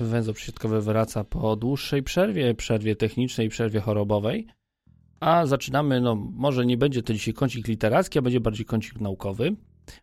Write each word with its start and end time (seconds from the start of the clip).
Węzeł 0.00 0.34
przysiadkowy 0.34 0.80
wraca 0.80 1.24
po 1.24 1.56
dłuższej 1.56 2.02
przerwie, 2.02 2.54
przerwie 2.54 2.96
technicznej, 2.96 3.48
przerwie 3.48 3.80
chorobowej. 3.80 4.57
A 5.20 5.46
zaczynamy, 5.46 6.00
no 6.00 6.14
może 6.14 6.66
nie 6.66 6.76
będzie 6.76 7.02
to 7.02 7.12
dzisiaj 7.12 7.34
kącik 7.34 7.68
literacki, 7.68 8.18
a 8.18 8.22
będzie 8.22 8.40
bardziej 8.40 8.66
kącik 8.66 9.00
naukowy. 9.00 9.56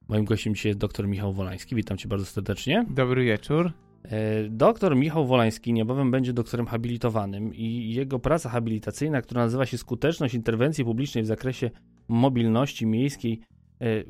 Moim 0.07 0.25
gościem 0.25 0.55
dzisiaj 0.55 0.69
jest 0.69 0.79
dr 0.79 1.07
Michał 1.07 1.33
Wolański. 1.33 1.75
Witam 1.75 1.97
cię 1.97 2.07
bardzo 2.07 2.25
serdecznie. 2.25 2.85
Dobry 2.89 3.25
wieczór. 3.25 3.71
E, 4.03 4.49
doktor 4.49 4.95
Michał 4.95 5.25
Wolański 5.25 5.73
niebawem 5.73 6.11
będzie 6.11 6.33
doktorem 6.33 6.67
habilitowanym 6.67 7.55
i 7.55 7.93
jego 7.93 8.19
praca 8.19 8.49
habilitacyjna, 8.49 9.21
która 9.21 9.41
nazywa 9.41 9.65
się 9.65 9.77
Skuteczność 9.77 10.33
interwencji 10.33 10.85
publicznej 10.85 11.23
w 11.23 11.27
zakresie 11.27 11.71
mobilności 12.07 12.85
miejskiej, 12.85 13.39
e, 13.81 14.03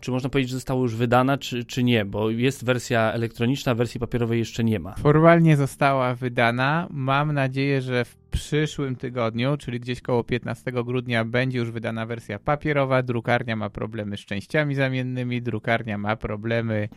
czy 0.00 0.10
można 0.10 0.28
powiedzieć, 0.28 0.50
że 0.50 0.56
została 0.56 0.82
już 0.82 0.94
wydana, 0.94 1.38
czy, 1.38 1.64
czy 1.64 1.84
nie? 1.84 2.04
Bo 2.04 2.30
jest 2.30 2.64
wersja 2.64 3.12
elektroniczna, 3.12 3.74
wersji 3.74 4.00
papierowej 4.00 4.38
jeszcze 4.38 4.64
nie 4.64 4.80
ma. 4.80 4.94
Formalnie 4.94 5.56
została 5.56 6.14
wydana. 6.14 6.88
Mam 6.90 7.32
nadzieję, 7.32 7.82
że 7.82 8.04
w 8.04 8.16
przyszłym 8.34 8.96
tygodniu, 8.96 9.56
czyli 9.56 9.80
gdzieś 9.80 10.00
koło 10.00 10.24
15 10.24 10.72
grudnia, 10.72 11.24
będzie 11.24 11.58
już 11.58 11.70
wydana 11.70 12.06
wersja 12.06 12.38
papierowa. 12.38 13.02
Drukarnia 13.02 13.56
ma 13.56 13.70
problemy 13.70 14.16
z 14.16 14.20
częściami 14.20 14.74
zamiennymi, 14.74 15.42
drukarnia 15.42 15.98
ma 15.98 16.16
problemy 16.16 16.88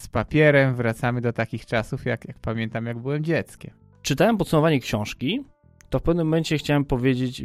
z 0.00 0.08
papierem. 0.08 0.74
Wracamy 0.74 1.20
do 1.20 1.32
takich 1.32 1.66
czasów, 1.66 2.04
jak, 2.04 2.28
jak 2.28 2.38
pamiętam, 2.38 2.86
jak 2.86 2.98
byłem 2.98 3.24
dzieckiem. 3.24 3.74
Czytałem 4.02 4.36
podsumowanie 4.36 4.80
książki 4.80 5.44
to 5.90 5.98
w 5.98 6.02
pewnym 6.02 6.26
momencie 6.26 6.58
chciałem 6.58 6.84
powiedzieć, 6.84 7.42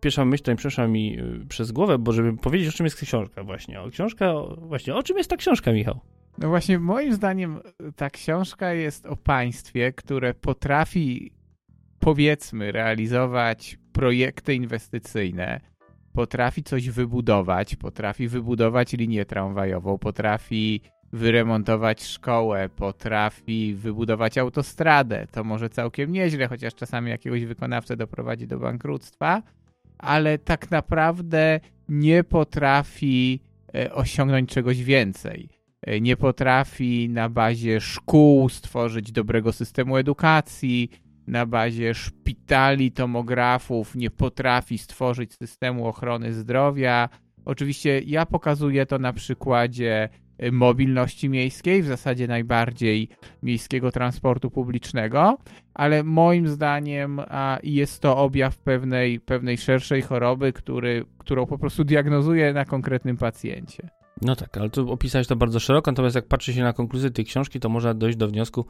pierwsza 0.00 0.24
myśl, 0.24 0.50
mi 0.50 0.56
przeszła 0.56 0.86
mi 0.86 1.20
y, 1.20 1.46
przez 1.46 1.72
głowę, 1.72 1.98
bo 1.98 2.12
żeby 2.12 2.36
powiedzieć, 2.36 2.68
o 2.68 2.72
czym 2.72 2.86
jest 2.86 2.96
książka 2.96 3.44
właśnie. 3.44 3.80
O 3.80 3.90
książka, 3.90 4.32
właśnie, 4.58 4.94
o 4.94 5.02
czym 5.02 5.18
jest 5.18 5.30
ta 5.30 5.36
książka, 5.36 5.72
Michał? 5.72 6.00
No 6.38 6.48
właśnie, 6.48 6.78
moim 6.78 7.14
zdaniem 7.14 7.60
ta 7.96 8.10
książka 8.10 8.72
jest 8.72 9.06
o 9.06 9.16
państwie, 9.16 9.92
które 9.92 10.34
potrafi, 10.34 11.32
powiedzmy, 12.02 12.72
realizować 12.72 13.78
projekty 13.92 14.54
inwestycyjne, 14.54 15.60
potrafi 16.12 16.62
coś 16.62 16.90
wybudować, 16.90 17.76
potrafi 17.76 18.28
wybudować 18.28 18.92
linię 18.92 19.24
tramwajową, 19.24 19.98
potrafi 19.98 20.80
wyremontować 21.12 22.04
szkołę, 22.04 22.68
potrafi 22.68 23.74
wybudować 23.74 24.38
autostradę. 24.38 25.26
To 25.30 25.44
może 25.44 25.70
całkiem 25.70 26.12
nieźle, 26.12 26.48
chociaż 26.48 26.74
czasami 26.74 27.10
jakiegoś 27.10 27.44
wykonawcę 27.44 27.96
doprowadzi 27.96 28.46
do 28.46 28.58
bankructwa, 28.58 29.42
ale 29.98 30.38
tak 30.38 30.70
naprawdę 30.70 31.60
nie 31.88 32.24
potrafi 32.24 33.40
e, 33.74 33.92
osiągnąć 33.92 34.50
czegoś 34.50 34.82
więcej. 34.82 35.48
E, 35.82 36.00
nie 36.00 36.16
potrafi 36.16 37.08
na 37.08 37.28
bazie 37.28 37.80
szkół 37.80 38.48
stworzyć 38.48 39.12
dobrego 39.12 39.52
systemu 39.52 39.96
edukacji, 39.96 40.90
na 41.26 41.46
bazie 41.46 41.94
szpitali, 41.94 42.92
tomografów, 42.92 43.94
nie 43.94 44.10
potrafi 44.10 44.78
stworzyć 44.78 45.34
systemu 45.34 45.86
ochrony 45.86 46.32
zdrowia. 46.32 47.08
Oczywiście 47.44 48.00
ja 48.00 48.26
pokazuję 48.26 48.86
to 48.86 48.98
na 48.98 49.12
przykładzie 49.12 50.08
Y, 50.42 50.52
mobilności 50.52 51.28
miejskiej, 51.28 51.82
w 51.82 51.86
zasadzie 51.86 52.26
najbardziej 52.26 53.08
miejskiego 53.42 53.92
transportu 53.92 54.50
publicznego, 54.50 55.38
ale 55.74 56.04
moim 56.04 56.48
zdaniem 56.48 57.20
jest 57.62 58.02
to 58.02 58.16
objaw 58.16 58.58
pewnej, 58.58 59.20
pewnej 59.20 59.58
szerszej 59.58 60.02
choroby, 60.02 60.52
który, 60.52 61.04
którą 61.18 61.46
po 61.46 61.58
prostu 61.58 61.84
diagnozuje 61.84 62.52
na 62.52 62.64
konkretnym 62.64 63.16
pacjencie. 63.16 63.88
No 64.22 64.36
tak, 64.36 64.56
ale 64.56 64.70
tu 64.70 64.92
opisałeś 64.92 65.26
to 65.26 65.36
bardzo 65.36 65.60
szeroko, 65.60 65.90
natomiast 65.90 66.16
jak 66.16 66.28
patrzy 66.28 66.54
się 66.54 66.62
na 66.62 66.72
konkluzję 66.72 67.10
tej 67.10 67.24
książki, 67.24 67.60
to 67.60 67.68
można 67.68 67.94
dojść 67.94 68.18
do 68.18 68.28
wniosku, 68.28 68.66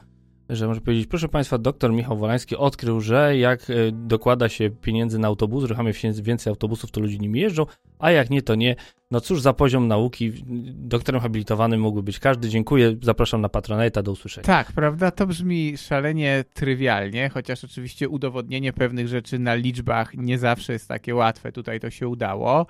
że 0.52 0.66
może 0.66 0.80
powiedzieć, 0.80 1.06
proszę 1.06 1.28
Państwa, 1.28 1.58
doktor 1.58 1.92
Michał 1.92 2.16
Wolański 2.16 2.56
odkrył, 2.56 3.00
że 3.00 3.36
jak 3.36 3.70
y, 3.70 3.92
dokłada 3.92 4.48
się 4.48 4.70
pieniędzy 4.70 5.18
na 5.18 5.28
autobus, 5.28 5.64
ruchamia 5.64 5.92
więcej 6.22 6.50
autobusów, 6.50 6.90
to 6.90 7.00
ludzie 7.00 7.18
nimi 7.18 7.40
jeżdżą, 7.40 7.66
a 8.02 8.10
jak 8.10 8.30
nie, 8.30 8.42
to 8.42 8.54
nie. 8.54 8.76
No 9.10 9.20
cóż 9.20 9.40
za 9.40 9.52
poziom 9.52 9.88
nauki, 9.88 10.32
doktorem 10.66 11.20
habilitowanym 11.20 11.80
mógłby 11.80 12.02
być 12.02 12.18
każdy. 12.18 12.48
Dziękuję, 12.48 12.96
zapraszam 13.02 13.40
na 13.40 13.48
Patronite'a, 13.48 14.02
do 14.02 14.12
usłyszenia. 14.12 14.46
Tak, 14.46 14.72
prawda, 14.72 15.10
to 15.10 15.26
brzmi 15.26 15.76
szalenie 15.76 16.44
trywialnie, 16.54 17.28
chociaż 17.28 17.64
oczywiście 17.64 18.08
udowodnienie 18.08 18.72
pewnych 18.72 19.08
rzeczy 19.08 19.38
na 19.38 19.54
liczbach 19.54 20.14
nie 20.14 20.38
zawsze 20.38 20.72
jest 20.72 20.88
takie 20.88 21.14
łatwe, 21.14 21.52
tutaj 21.52 21.80
to 21.80 21.90
się 21.90 22.08
udało. 22.08 22.66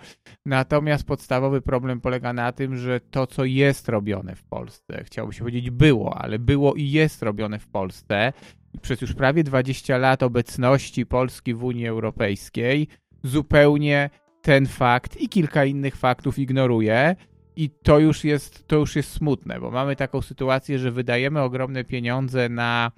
Natomiast 0.46 1.04
podstawowy 1.04 1.60
problem 1.60 2.00
polega 2.00 2.32
na 2.32 2.52
tym, 2.52 2.76
że 2.76 3.00
to, 3.00 3.26
co 3.26 3.44
jest 3.44 3.88
robione 3.88 4.36
w 4.36 4.44
Polsce, 4.44 5.04
chciałoby 5.04 5.34
się 5.34 5.40
powiedzieć 5.40 5.70
było, 5.70 6.18
ale 6.18 6.38
było 6.38 6.74
i 6.74 6.90
jest 6.90 7.22
robione 7.22 7.58
w 7.58 7.68
Polsce, 7.68 8.32
przez 8.82 9.00
już 9.00 9.14
prawie 9.14 9.44
20 9.44 9.98
lat 9.98 10.22
obecności 10.22 11.06
Polski 11.06 11.54
w 11.54 11.64
Unii 11.64 11.86
Europejskiej, 11.86 12.88
zupełnie 13.24 14.10
ten 14.42 14.66
fakt 14.66 15.20
i 15.20 15.28
kilka 15.28 15.64
innych 15.64 15.96
faktów 15.96 16.38
ignoruje. 16.38 17.16
I 17.56 17.70
to 17.82 17.98
już, 17.98 18.24
jest, 18.24 18.66
to 18.66 18.76
już 18.76 18.96
jest 18.96 19.10
smutne, 19.10 19.60
bo 19.60 19.70
mamy 19.70 19.96
taką 19.96 20.22
sytuację, 20.22 20.78
że 20.78 20.90
wydajemy 20.90 21.40
ogromne 21.40 21.84
pieniądze 21.84 22.48
na 22.48 22.92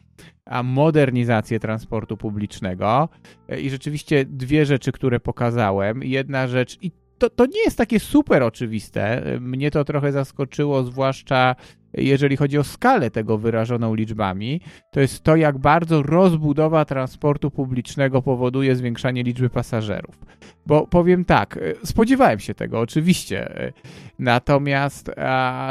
modernizację 0.65 1.61
transportu 1.61 2.17
publicznego. 2.17 3.09
I 3.59 3.71
rzeczywiście 3.71 4.25
dwie 4.25 4.67
rzeczy, 4.67 4.93
które 4.93 5.21
pokazałem. 5.21 6.03
Jedna 6.03 6.49
rzecz, 6.49 6.79
i 6.83 6.91
to, 7.19 7.31
to 7.31 7.47
nie 7.47 7.65
jest 7.65 7.79
takie 7.79 8.01
super 8.01 8.43
oczywiste. 8.43 9.23
Mnie 9.41 9.71
to 9.71 9.85
trochę 9.85 10.13
zaskoczyło, 10.13 10.83
zwłaszcza 10.83 11.57
jeżeli 11.97 12.37
chodzi 12.37 12.59
o 12.59 12.65
skalę 12.65 13.11
tego 13.11 13.39
wyrażoną 13.39 13.95
liczbami, 13.95 14.61
to 14.91 15.01
jest 15.01 15.23
to, 15.23 15.37
jak 15.37 15.59
bardzo 15.59 16.03
rozbudowa 16.03 16.85
transportu 16.85 17.51
publicznego 17.51 18.23
powoduje 18.23 18.77
zwiększanie 18.77 19.23
liczby 19.23 19.51
pasażerów. 19.51 20.19
Bo 20.67 20.87
powiem 20.87 21.25
tak, 21.25 21.57
e, 21.57 21.87
spodziewałem 21.87 22.41
się 22.41 22.55
tego 22.55 22.81
oczywiście, 22.81 23.61
e, 23.61 23.73
natomiast 24.19 25.11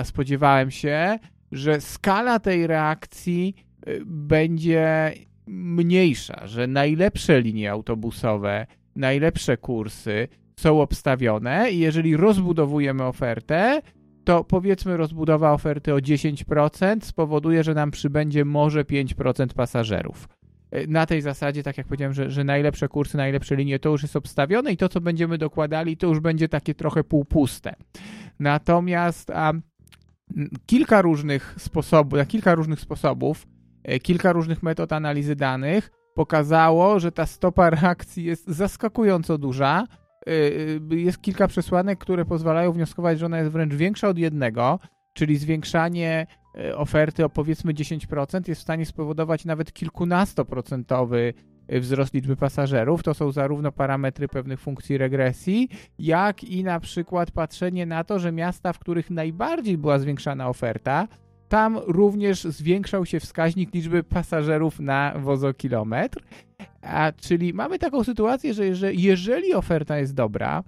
spodziewałem 0.03 0.71
się, 0.71 1.19
że 1.51 1.81
skala 1.81 2.39
tej 2.39 2.67
reakcji 2.67 3.55
e, 3.85 3.91
będzie 4.05 5.13
mniejsza, 5.47 6.47
że 6.47 6.67
najlepsze 6.67 7.41
linie 7.41 7.71
autobusowe, 7.71 8.65
najlepsze 8.95 9.57
kursy 9.57 10.27
są 10.59 10.81
obstawione 10.81 11.71
i 11.71 11.79
jeżeli 11.79 12.17
rozbudowujemy 12.17 13.03
ofertę, 13.03 13.81
to 14.23 14.43
powiedzmy 14.43 14.97
rozbudowa 14.97 15.53
oferty 15.53 15.93
o 15.93 15.97
10% 15.97 17.01
spowoduje, 17.01 17.63
że 17.63 17.73
nam 17.73 17.91
przybędzie 17.91 18.45
może 18.45 18.83
5% 18.83 19.47
pasażerów. 19.53 20.27
E, 20.71 20.87
na 20.87 21.05
tej 21.05 21.21
zasadzie, 21.21 21.63
tak 21.63 21.77
jak 21.77 21.87
powiedziałem, 21.87 22.13
że, 22.13 22.31
że 22.31 22.43
najlepsze 22.43 22.87
kursy, 22.87 23.17
najlepsze 23.17 23.55
linie 23.55 23.79
to 23.79 23.89
już 23.89 24.01
jest 24.01 24.15
obstawione 24.15 24.71
i 24.71 24.77
to, 24.77 24.89
co 24.89 25.01
będziemy 25.01 25.37
dokładali, 25.37 25.97
to 25.97 26.07
już 26.07 26.19
będzie 26.19 26.49
takie 26.49 26.73
trochę 26.73 27.03
półpuste. 27.03 27.75
Natomiast 28.39 29.29
a, 29.29 29.53
kilka 30.65 31.01
różnych 31.01 31.55
sposobów, 31.57 32.27
kilka 32.27 32.55
różnych 32.55 32.79
sposobów, 32.79 33.47
e, 33.83 33.99
kilka 33.99 34.31
różnych 34.31 34.63
metod 34.63 34.93
analizy 34.93 35.35
danych 35.35 35.91
pokazało, 36.13 36.99
że 36.99 37.11
ta 37.11 37.25
stopa 37.25 37.69
reakcji 37.69 38.23
jest 38.23 38.47
zaskakująco 38.47 39.37
duża, 39.37 39.87
jest 40.89 41.21
kilka 41.21 41.47
przesłanek, 41.47 41.99
które 41.99 42.25
pozwalają 42.25 42.71
wnioskować, 42.71 43.19
że 43.19 43.25
ona 43.25 43.39
jest 43.39 43.51
wręcz 43.51 43.73
większa 43.73 44.07
od 44.07 44.17
jednego, 44.17 44.79
czyli 45.13 45.37
zwiększanie 45.37 46.27
y, 46.59 46.77
oferty 46.77 47.25
o 47.25 47.29
powiedzmy 47.29 47.73
10% 47.73 48.49
jest 48.49 48.61
w 48.61 48.63
stanie 48.63 48.85
spowodować 48.85 49.45
nawet 49.45 49.73
kilkunastoprocentowy 49.73 51.33
wzrost 51.69 52.13
liczby 52.13 52.35
pasażerów. 52.35 53.03
To 53.03 53.13
są 53.13 53.31
zarówno 53.31 53.71
parametry 53.71 54.27
pewnych 54.27 54.59
funkcji 54.59 54.97
regresji, 54.97 55.69
jak 55.99 56.43
i 56.43 56.63
na 56.63 56.79
przykład 56.79 57.31
patrzenie 57.31 57.85
na 57.85 58.03
to, 58.03 58.19
że 58.19 58.31
miasta, 58.31 58.73
w 58.73 58.79
których 58.79 59.09
najbardziej 59.09 59.77
była 59.77 59.99
zwiększana 59.99 60.49
oferta, 60.49 61.07
tam 61.49 61.77
również 61.77 62.43
zwiększał 62.43 63.05
się 63.05 63.19
wskaźnik 63.19 63.73
liczby 63.73 64.03
pasażerów 64.03 64.79
na 64.79 65.13
wozokilometr. 65.19 66.23
A 66.83 67.11
czyli 67.11 67.53
mamy 67.53 67.79
taką 67.79 68.03
sytuację, 68.03 68.53
że 68.53 68.93
jeżeli, 68.93 69.53
oferta 69.53 69.97
jest 69.97 70.13
dobra, 70.13 70.63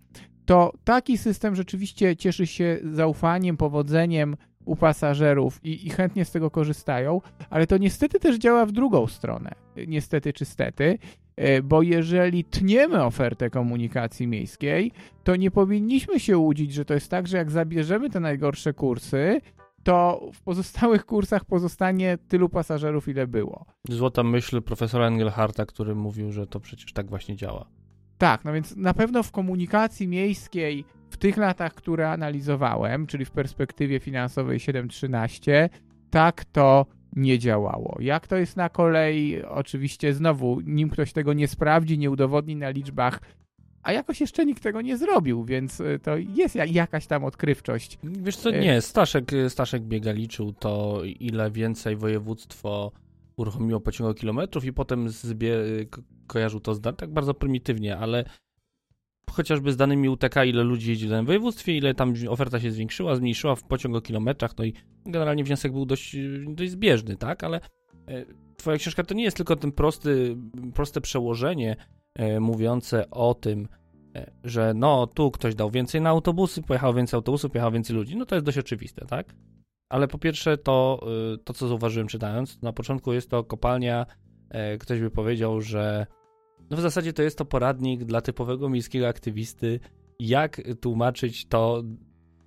to 0.46 0.74
taki 0.84 1.18
system 1.18 1.56
rzeczywiście 1.56 2.16
cieszy 2.16 2.48
się 2.48 2.80
zaufaniem, 2.84 3.58
powodzeniem 3.58 4.36
u 4.66 4.76
pasażerów 4.76 5.60
i, 5.64 5.88
i 5.88 5.90
chętnie 5.90 6.26
z 6.26 6.32
tego 6.32 6.52
korzystają, 6.52 7.22
ale 7.50 7.68
to 7.68 7.78
niestety 7.78 8.20
też 8.20 8.38
działa 8.38 8.66
w 8.66 8.72
drugą 8.72 9.08
stronę. 9.08 9.52
Niestety 9.88 10.34
czy 10.34 10.46
stety, 10.46 10.98
e, 11.36 11.62
bo 11.62 11.82
jeżeli 11.82 12.44
tniemy 12.44 13.04
ofertę 13.04 13.50
komunikacji 13.50 14.28
miejskiej, 14.28 14.92
to 15.24 15.36
nie 15.36 15.52
powinniśmy 15.52 16.20
się 16.20 16.38
łudzić, 16.38 16.74
że 16.74 16.86
to 16.86 16.94
jest 16.94 17.12
tak, 17.12 17.28
że 17.28 17.38
jak 17.38 17.52
zabierzemy 17.52 18.10
te 18.10 18.20
najgorsze 18.20 18.74
kursy, 18.74 19.42
to 19.86 20.30
w 20.34 20.42
pozostałych 20.42 21.06
kursach 21.06 21.46
pozostanie 21.46 22.18
tylu 22.28 22.50
pasażerów, 22.50 23.08
ile 23.08 23.28
było. 23.28 23.66
Złota 23.90 24.24
myśl 24.24 24.62
profesora 24.62 25.08
Engelharta, 25.08 25.66
który 25.66 25.96
mówił, 25.96 26.32
że 26.32 26.48
to 26.48 26.60
przecież 26.60 26.94
tak 26.94 27.10
właśnie 27.10 27.36
działa. 27.36 27.66
Tak, 28.18 28.46
no 28.46 28.54
więc 28.54 28.76
na 28.76 28.94
pewno 28.94 29.24
w 29.24 29.32
komunikacji 29.32 30.08
miejskiej 30.08 30.86
w 31.10 31.18
tych 31.18 31.38
latach, 31.38 31.74
które 31.74 32.12
analizowałem, 32.12 33.08
czyli 33.08 33.26
w 33.26 33.32
perspektywie 33.32 34.00
finansowej 34.00 34.60
7-13, 34.60 35.70
tak 36.10 36.46
to 36.46 36.86
nie 37.16 37.40
działało. 37.40 37.98
Jak 38.00 38.28
to 38.28 38.36
jest 38.36 38.58
na 38.58 38.70
kolei, 38.70 39.44
oczywiście 39.44 40.14
znowu, 40.14 40.62
nim 40.62 40.90
ktoś 40.90 41.14
tego 41.14 41.34
nie 41.34 41.48
sprawdzi, 41.48 41.98
nie 41.98 42.12
udowodni 42.12 42.56
na 42.56 42.70
liczbach, 42.70 43.20
a 43.86 43.92
jakoś 43.92 44.22
jeszcze 44.22 44.46
nikt 44.46 44.64
tego 44.64 44.82
nie 44.82 44.98
zrobił, 44.98 45.44
więc 45.44 45.80
y, 45.80 46.00
to 46.04 46.18
jest 46.18 46.56
jakaś 46.56 47.08
tam 47.08 47.24
odkrywczość. 47.24 47.98
Wiesz 48.04 48.38
co, 48.38 48.52
nie, 48.52 48.82
Staszek, 48.82 49.32
Staszek 49.50 49.84
biega 49.84 50.12
liczył 50.12 50.54
to, 50.54 51.02
ile 51.20 51.52
więcej 51.52 51.96
województwo 51.96 52.92
uruchomiło 53.38 53.80
pociągu 53.80 54.14
kilometrów 54.14 54.66
i 54.66 54.74
potem 54.74 55.10
zbie, 55.10 55.58
kojarzył 56.28 56.60
to 56.60 56.76
z 56.76 56.82
tak 56.82 57.14
bardzo 57.14 57.34
prymitywnie, 57.34 57.98
ale 57.98 58.26
chociażby 59.32 59.72
z 59.72 59.78
danymi 59.78 60.10
UTK, 60.10 60.46
ile 60.46 60.64
ludzi 60.64 60.90
jeździ 60.90 61.08
w 61.08 61.10
danym 61.10 61.26
województwie, 61.26 61.78
ile 61.78 61.94
tam 61.94 62.14
oferta 62.30 62.60
się 62.60 62.72
zwiększyła, 62.72 63.16
zmniejszyła 63.16 63.56
w 63.56 63.64
pociągu 63.64 64.02
kilometrach, 64.02 64.58
no 64.58 64.66
i 64.66 64.74
generalnie 65.06 65.44
wniosek 65.44 65.72
był 65.72 65.86
dość, 65.86 66.16
dość 66.48 66.72
zbieżny, 66.72 67.16
tak, 67.16 67.44
ale 67.44 67.58
e, 68.08 68.26
twoja 68.58 68.78
książka 68.78 69.04
to 69.04 69.14
nie 69.14 69.24
jest 69.24 69.38
tylko 69.38 69.56
ten 69.56 69.72
prosty, 69.72 70.38
proste 70.74 71.02
przełożenie 71.02 71.76
e, 71.80 72.05
mówiące 72.40 73.10
o 73.10 73.34
tym, 73.34 73.68
e, 74.16 74.32
że 74.44 74.74
no 74.76 75.08
tu 75.08 75.32
ktoś 75.32 75.56
dał 75.56 75.72
więcej 75.72 76.02
na 76.02 76.10
autobusy, 76.10 76.62
pojechał 76.62 76.94
więcej 76.94 77.18
autobusów, 77.18 77.52
pojechał 77.52 77.72
więcej 77.72 77.96
ludzi, 77.96 78.16
no 78.16 78.26
to 78.26 78.36
jest 78.36 78.46
dość 78.46 78.58
oczywiste, 78.58 79.06
tak? 79.06 79.36
Ale 79.90 80.08
po 80.08 80.18
pierwsze 80.18 80.58
to, 80.58 81.06
to 81.44 81.54
co 81.54 81.68
zauważyłem 81.68 82.08
czytając, 82.08 82.62
na 82.62 82.74
początku 82.74 83.14
jest 83.14 83.30
to 83.30 83.44
kopalnia, 83.44 84.06
ktoś 84.80 85.00
by 85.00 85.12
powiedział, 85.12 85.62
że 85.62 86.06
no 86.70 86.78
w 86.78 86.82
zasadzie 86.82 87.14
to 87.14 87.24
jest 87.24 87.38
to 87.38 87.46
poradnik 87.46 88.04
dla 88.04 88.22
typowego 88.22 88.70
miejskiego 88.70 89.08
aktywisty, 89.08 89.80
jak 90.20 90.62
tłumaczyć 90.82 91.48
to, 91.48 91.84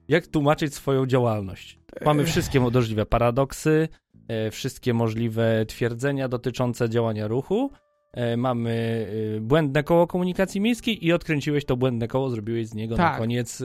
jak 0.08 0.26
tłumaczyć 0.26 0.74
swoją 0.74 1.06
działalność. 1.06 1.78
Mamy 2.04 2.24
wszystkie 2.24 2.60
możliwe 2.60 3.06
paradoksy, 3.06 3.88
e, 4.28 4.50
wszystkie 4.50 4.94
możliwe 4.94 5.66
twierdzenia 5.66 6.28
dotyczące 6.28 6.88
działania 6.88 7.28
ruchu, 7.28 7.70
e, 7.72 7.87
mamy 8.36 9.06
e, 9.36 9.40
błędne 9.40 9.82
koło 9.82 10.06
komunikacji 10.06 10.60
miejskiej 10.60 11.06
i 11.06 11.12
odkręciłeś 11.12 11.64
to 11.64 11.76
błędne 11.76 12.08
koło, 12.08 12.30
zrobiłeś 12.30 12.66
z 12.66 12.74
niego 12.74 12.96
tak. 12.96 13.12
na 13.12 13.18
koniec 13.18 13.62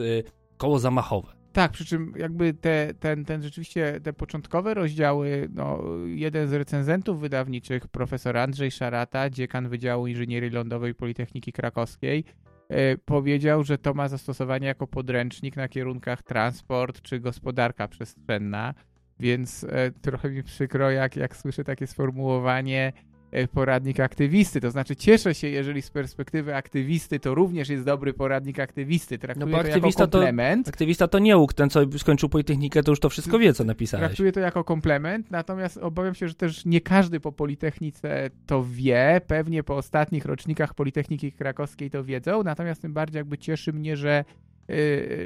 koło 0.56 0.78
zamachowe. 0.78 1.44
Tak, 1.54 1.72
przy 1.72 1.84
czym 1.84 2.12
jakby 2.16 2.54
te, 2.54 2.94
ten, 3.00 3.24
ten 3.24 3.42
rzeczywiście 3.42 4.00
te 4.02 4.12
początkowe 4.12 4.74
rozdziały, 4.74 5.48
no, 5.54 5.82
jeden 6.06 6.48
z 6.48 6.52
recenzentów 6.52 7.20
wydawniczych, 7.20 7.88
profesor 7.88 8.36
Andrzej 8.36 8.70
Szarata, 8.70 9.30
dziekan 9.30 9.68
Wydziału 9.68 10.06
Inżynierii 10.06 10.50
Lądowej 10.50 10.94
Politechniki 10.94 11.52
Krakowskiej, 11.52 12.24
e, 12.68 12.98
powiedział, 12.98 13.64
że 13.64 13.78
to 13.78 13.94
ma 13.94 14.08
zastosowanie 14.08 14.66
jako 14.66 14.86
podręcznik 14.86 15.56
na 15.56 15.68
kierunkach 15.68 16.22
transport 16.22 17.00
czy 17.02 17.20
gospodarka 17.20 17.88
przestrzenna, 17.88 18.74
więc 19.20 19.64
e, 19.64 19.90
trochę 19.90 20.30
mi 20.30 20.42
przykro, 20.42 20.90
jak, 20.90 21.16
jak 21.16 21.36
słyszę 21.36 21.64
takie 21.64 21.86
sformułowanie 21.86 22.92
E, 22.96 23.13
poradnik 23.52 24.00
aktywisty. 24.00 24.60
To 24.60 24.70
znaczy 24.70 24.96
cieszę 24.96 25.34
się, 25.34 25.48
jeżeli 25.48 25.82
z 25.82 25.90
perspektywy 25.90 26.54
aktywisty 26.54 27.20
to 27.20 27.34
również 27.34 27.68
jest 27.68 27.84
dobry 27.84 28.12
poradnik 28.12 28.60
aktywisty. 28.60 29.18
Traktuję 29.18 29.56
no 29.56 29.62
to 29.62 29.68
jako 29.68 29.90
komplement. 29.92 30.66
To, 30.66 30.70
aktywista 30.70 31.08
to 31.08 31.18
nie 31.18 31.36
łuk, 31.36 31.52
ten 31.52 31.70
co 31.70 31.80
skończył 31.98 32.28
Politechnikę 32.28 32.82
to 32.82 32.92
już 32.92 33.00
to 33.00 33.10
wszystko 33.10 33.38
wie, 33.38 33.52
co 33.52 33.64
napisałeś. 33.64 34.06
Traktuję 34.06 34.32
to 34.32 34.40
jako 34.40 34.64
komplement, 34.64 35.30
natomiast 35.30 35.78
obawiam 35.78 36.14
się, 36.14 36.28
że 36.28 36.34
też 36.34 36.64
nie 36.64 36.80
każdy 36.80 37.20
po 37.20 37.32
Politechnice 37.32 38.30
to 38.46 38.64
wie. 38.70 39.20
Pewnie 39.26 39.62
po 39.62 39.76
ostatnich 39.76 40.24
rocznikach 40.24 40.74
Politechniki 40.74 41.32
Krakowskiej 41.32 41.90
to 41.90 42.04
wiedzą, 42.04 42.42
natomiast 42.42 42.82
tym 42.82 42.92
bardziej 42.92 43.18
jakby 43.18 43.38
cieszy 43.38 43.72
mnie, 43.72 43.96
że 43.96 44.24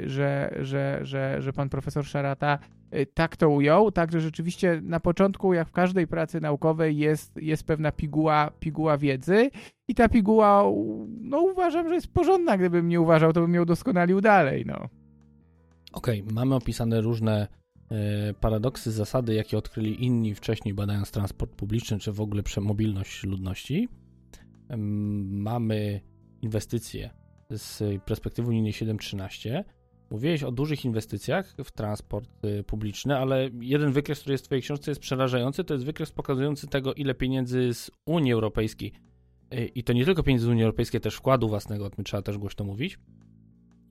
że, 0.05 0.55
że, 0.61 0.99
że, 1.03 1.41
że 1.41 1.53
pan 1.53 1.69
profesor 1.69 2.05
Szarata 2.05 2.59
y, 2.95 3.05
tak 3.13 3.37
to 3.37 3.49
ujął, 3.49 3.91
także 3.91 4.21
rzeczywiście 4.21 4.81
na 4.83 4.99
początku, 4.99 5.53
jak 5.53 5.69
w 5.69 5.71
każdej 5.71 6.07
pracy 6.07 6.41
naukowej, 6.41 6.97
jest, 6.97 7.37
jest 7.41 7.63
pewna 7.63 7.91
piguła, 7.91 8.51
piguła 8.59 8.97
wiedzy 8.97 9.49
i 9.87 9.95
ta 9.95 10.09
piguła, 10.09 10.63
no 11.21 11.41
uważam, 11.41 11.89
że 11.89 11.95
jest 11.95 12.13
porządna. 12.13 12.57
Gdybym 12.57 12.87
nie 12.87 13.01
uważał, 13.01 13.33
to 13.33 13.41
bym 13.41 13.53
ją 13.53 13.65
doskonalił 13.65 14.21
dalej, 14.21 14.63
no. 14.65 14.89
Okej, 15.93 16.21
okay, 16.21 16.33
mamy 16.33 16.55
opisane 16.55 17.01
różne 17.01 17.47
y, 18.29 18.33
paradoksy, 18.33 18.91
zasady, 18.91 19.33
jakie 19.33 19.57
odkryli 19.57 20.05
inni 20.05 20.35
wcześniej 20.35 20.73
badając 20.73 21.11
transport 21.11 21.51
publiczny, 21.51 21.99
czy 21.99 22.11
w 22.11 22.21
ogóle 22.21 22.43
mobilność 22.61 23.23
ludności. 23.23 23.89
mamy 25.27 26.01
inwestycje 26.41 27.18
z 27.49 28.03
perspektywy 28.03 28.47
unijnej 28.47 28.73
7.13 28.73 29.63
mówiłeś 30.09 30.43
o 30.43 30.51
dużych 30.51 30.85
inwestycjach 30.85 31.53
w 31.63 31.71
transport 31.71 32.45
y, 32.45 32.63
publiczny, 32.63 33.17
ale 33.17 33.49
jeden 33.61 33.91
wykres, 33.91 34.19
który 34.19 34.33
jest 34.33 34.43
w 34.43 34.47
twojej 34.47 34.61
książce 34.61 34.91
jest 34.91 35.01
przerażający, 35.01 35.63
to 35.63 35.73
jest 35.73 35.85
wykres 35.85 36.11
pokazujący 36.11 36.67
tego, 36.67 36.93
ile 36.93 37.15
pieniędzy 37.15 37.73
z 37.73 37.91
Unii 38.05 38.33
Europejskiej 38.33 38.93
y, 39.53 39.65
i 39.75 39.83
to 39.83 39.93
nie 39.93 40.05
tylko 40.05 40.23
pieniędzy 40.23 40.45
z 40.45 40.49
Unii 40.49 40.63
Europejskiej, 40.63 41.01
też 41.01 41.15
wkładu 41.15 41.49
własnego, 41.49 41.85
o 41.85 41.89
tym 41.89 42.03
trzeba 42.03 42.23
też 42.23 42.37
głośno 42.37 42.65
mówić, 42.65 42.99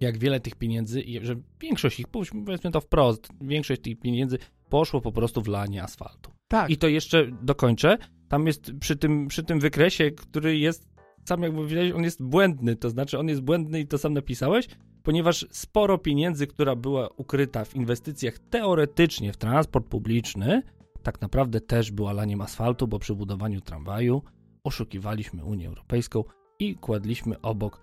jak 0.00 0.18
wiele 0.18 0.40
tych 0.40 0.54
pieniędzy, 0.54 1.02
że 1.22 1.36
większość 1.60 2.00
ich, 2.00 2.06
powiedzmy 2.08 2.70
to 2.70 2.80
wprost, 2.80 3.28
większość 3.40 3.80
tych 3.80 4.00
pieniędzy 4.00 4.38
poszło 4.68 5.00
po 5.00 5.12
prostu 5.12 5.42
w 5.42 5.48
lanie 5.48 5.82
asfaltu. 5.82 6.30
Tak. 6.48 6.70
I 6.70 6.76
to 6.76 6.88
jeszcze 6.88 7.30
dokończę, 7.42 7.98
tam 8.28 8.46
jest 8.46 8.72
przy 8.80 8.96
tym, 8.96 9.28
przy 9.28 9.44
tym 9.44 9.60
wykresie, 9.60 10.10
który 10.10 10.58
jest 10.58 10.97
sam 11.28 11.42
jak 11.42 11.52
mówiłeś, 11.52 11.92
on 11.92 12.04
jest 12.04 12.22
błędny, 12.22 12.76
to 12.76 12.90
znaczy 12.90 13.18
on 13.18 13.28
jest 13.28 13.40
błędny 13.40 13.80
i 13.80 13.86
to 13.86 13.98
sam 13.98 14.14
napisałeś, 14.14 14.68
ponieważ 15.02 15.46
sporo 15.50 15.98
pieniędzy, 15.98 16.46
która 16.46 16.76
była 16.76 17.08
ukryta 17.16 17.64
w 17.64 17.74
inwestycjach 17.74 18.38
teoretycznie 18.38 19.32
w 19.32 19.36
transport 19.36 19.86
publiczny, 19.86 20.62
tak 21.02 21.20
naprawdę 21.20 21.60
też 21.60 21.90
była 21.90 22.12
laniem 22.12 22.40
asfaltu, 22.40 22.88
bo 22.88 22.98
przy 22.98 23.14
budowaniu 23.14 23.60
tramwaju 23.60 24.22
oszukiwaliśmy 24.64 25.44
Unię 25.44 25.68
Europejską 25.68 26.24
i 26.58 26.76
kładliśmy 26.76 27.40
obok 27.40 27.80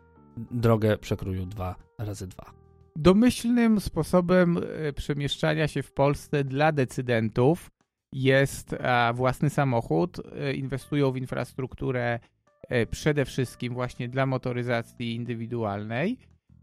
drogę 0.52 0.98
przekroju 0.98 1.46
2 1.46 1.76
razy 1.98 2.28
2 2.28 2.54
Domyślnym 2.96 3.80
sposobem 3.80 4.58
e, 4.58 4.94
przemieszczania 4.94 5.68
się 5.68 5.84
w 5.84 5.92
Polsce 5.92 6.44
dla 6.44 6.72
decydentów 6.72 7.72
jest 8.14 8.76
własny 9.14 9.50
samochód. 9.50 10.18
E, 10.36 10.54
inwestują 10.54 11.12
w 11.12 11.18
infrastrukturę 11.18 12.20
przede 12.92 13.26
wszystkim 13.26 13.74
właśnie 13.74 14.10
dla 14.10 14.26
motoryzacji 14.26 15.16
indywidualnej. 15.16 16.18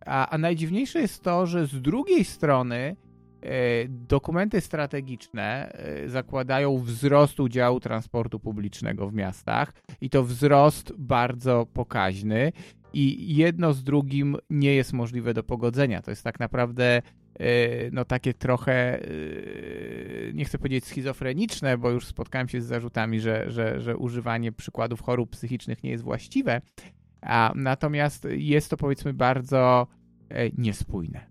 A, 0.06 0.28
a 0.28 0.38
najdziwniejsze 0.38 1.00
jest 1.00 1.22
to, 1.22 1.46
że 1.46 1.66
z 1.66 1.82
drugiej 1.82 2.24
strony 2.24 2.96
e, 3.42 3.88
dokumenty 3.88 4.60
strategiczne 4.60 5.72
e, 5.72 6.08
zakładają 6.08 6.78
wzrost 6.78 7.40
udziału 7.40 7.80
transportu 7.80 8.40
publicznego 8.40 9.08
w 9.08 9.14
miastach 9.14 9.72
i 10.00 10.10
to 10.10 10.24
wzrost 10.24 10.92
bardzo 10.98 11.66
pokaźny 11.72 12.52
i 12.92 13.36
jedno 13.36 13.72
z 13.72 13.84
drugim 13.84 14.36
nie 14.50 14.74
jest 14.74 14.92
możliwe 14.92 15.34
do 15.34 15.42
pogodzenia. 15.42 16.02
To 16.02 16.10
jest 16.10 16.24
tak 16.24 16.40
naprawdę 16.40 16.84
E, 16.96 17.21
no 17.92 18.04
takie 18.04 18.34
trochę, 18.34 19.02
e, 19.02 20.32
nie 20.34 20.44
chcę 20.44 20.58
powiedzieć 20.58 20.84
schizofreniczne, 20.84 21.78
bo 21.78 21.90
już 21.90 22.06
spotkałem 22.06 22.48
się 22.48 22.60
z 22.60 22.66
zarzutami, 22.66 23.20
że, 23.20 23.50
że, 23.50 23.80
że 23.80 23.96
używanie 23.96 24.52
przykładów 24.52 25.00
chorób 25.00 25.30
psychicznych 25.30 25.82
nie 25.82 25.90
jest 25.90 26.04
właściwe, 26.04 26.60
a 27.20 27.52
natomiast 27.54 28.26
jest 28.30 28.70
to 28.70 28.76
powiedzmy 28.76 29.14
bardzo 29.14 29.86
e, 30.28 30.50
niespójne. 30.50 31.26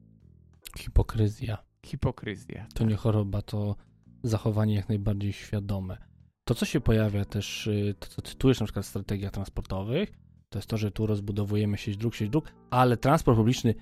Hipokryzja. 0.77 1.57
Hipokryzja. 1.85 2.67
To 2.73 2.85
nie 2.85 2.95
choroba, 2.95 3.41
to 3.41 3.75
zachowanie 4.23 4.75
jak 4.75 4.89
najbardziej 4.89 5.33
świadome. 5.33 5.97
To, 6.43 6.55
co 6.55 6.65
się 6.65 6.81
pojawia 6.81 7.25
też, 7.25 7.69
to 7.99 8.07
co 8.07 8.21
cytujesz 8.21 8.59
na 8.59 8.65
przykład 8.65 8.85
w 8.85 8.89
strategiach 8.89 9.31
transportowych, 9.31 10.11
to 10.49 10.59
jest 10.59 10.69
to, 10.69 10.77
że 10.77 10.91
tu 10.91 11.07
rozbudowujemy 11.07 11.77
sieć 11.77 11.97
dróg, 11.97 12.15
sieć 12.15 12.29
dróg, 12.29 12.51
ale 12.69 12.97
transport 12.97 13.37
publiczny 13.37 13.75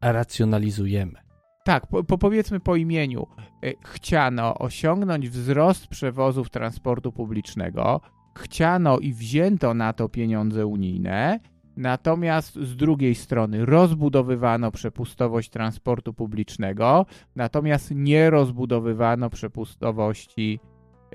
racjonalizujemy. 0.00 1.23
Tak, 1.64 1.86
po, 1.86 2.04
po, 2.04 2.18
powiedzmy 2.18 2.60
po 2.60 2.76
imieniu. 2.76 3.26
E, 3.64 3.72
chciano 3.84 4.58
osiągnąć 4.58 5.28
wzrost 5.28 5.86
przewozów 5.86 6.50
transportu 6.50 7.12
publicznego, 7.12 8.00
chciano 8.38 8.98
i 8.98 9.12
wzięto 9.12 9.74
na 9.74 9.92
to 9.92 10.08
pieniądze 10.08 10.66
unijne, 10.66 11.40
Natomiast 11.76 12.54
z 12.54 12.76
drugiej 12.76 13.14
strony 13.14 13.66
rozbudowywano 13.66 14.70
przepustowość 14.70 15.50
transportu 15.50 16.14
publicznego, 16.14 17.06
natomiast 17.36 17.90
nie 17.94 18.30
rozbudowywano 18.30 19.30
przepustowości 19.30 20.60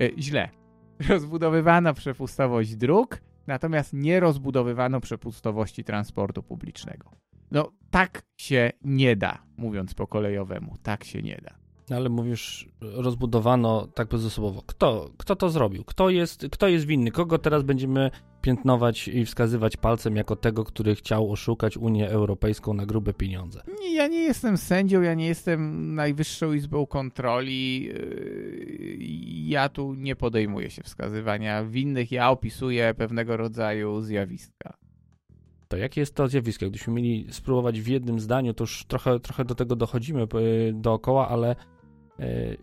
e, 0.00 0.10
źle. 0.18 0.48
Rozbudowywano 1.08 1.94
przepustowość 1.94 2.76
dróg, 2.76 3.20
natomiast 3.46 3.92
nie 3.92 4.20
rozbudowywano 4.20 5.00
przepustowości 5.00 5.84
transportu 5.84 6.42
publicznego. 6.42 7.19
No 7.50 7.72
tak 7.90 8.22
się 8.36 8.72
nie 8.84 9.16
da, 9.16 9.42
mówiąc 9.56 9.94
po 9.94 10.06
kolejowemu, 10.06 10.76
tak 10.82 11.04
się 11.04 11.22
nie 11.22 11.40
da. 11.44 11.60
No, 11.90 11.96
ale 11.96 12.08
mówisz, 12.08 12.68
rozbudowano 12.80 13.86
tak 13.86 14.08
bezosobowo. 14.08 14.62
Kto, 14.66 15.10
kto 15.16 15.36
to 15.36 15.50
zrobił? 15.50 15.84
Kto 15.84 16.10
jest, 16.10 16.46
kto 16.52 16.68
jest 16.68 16.86
winny? 16.86 17.10
Kogo 17.10 17.38
teraz 17.38 17.62
będziemy 17.62 18.10
piętnować 18.42 19.08
i 19.08 19.24
wskazywać 19.24 19.76
palcem 19.76 20.16
jako 20.16 20.36
tego, 20.36 20.64
który 20.64 20.94
chciał 20.94 21.32
oszukać 21.32 21.76
Unię 21.76 22.10
Europejską 22.10 22.74
na 22.74 22.86
grube 22.86 23.14
pieniądze? 23.14 23.62
Ja 23.92 24.08
nie 24.08 24.22
jestem 24.22 24.56
sędzią, 24.56 25.00
ja 25.00 25.14
nie 25.14 25.26
jestem 25.26 25.94
Najwyższą 25.94 26.52
Izbą 26.52 26.86
Kontroli. 26.86 27.92
Ja 29.48 29.68
tu 29.68 29.94
nie 29.94 30.16
podejmuję 30.16 30.70
się 30.70 30.82
wskazywania 30.82 31.64
winnych, 31.64 32.12
ja 32.12 32.30
opisuję 32.30 32.94
pewnego 32.94 33.36
rodzaju 33.36 34.00
zjawiska. 34.00 34.76
To 35.70 35.76
jakie 35.76 36.00
jest 36.00 36.14
to 36.14 36.28
zjawisko? 36.28 36.66
Gdybyśmy 36.66 36.92
mieli 36.92 37.26
spróbować 37.30 37.80
w 37.80 37.86
jednym 37.86 38.20
zdaniu, 38.20 38.54
to 38.54 38.62
już 38.62 38.84
trochę, 38.84 39.20
trochę 39.20 39.44
do 39.44 39.54
tego 39.54 39.76
dochodzimy 39.76 40.20
yy, 40.20 40.72
dookoła, 40.74 41.28
ale 41.28 41.56
E, 42.20 42.56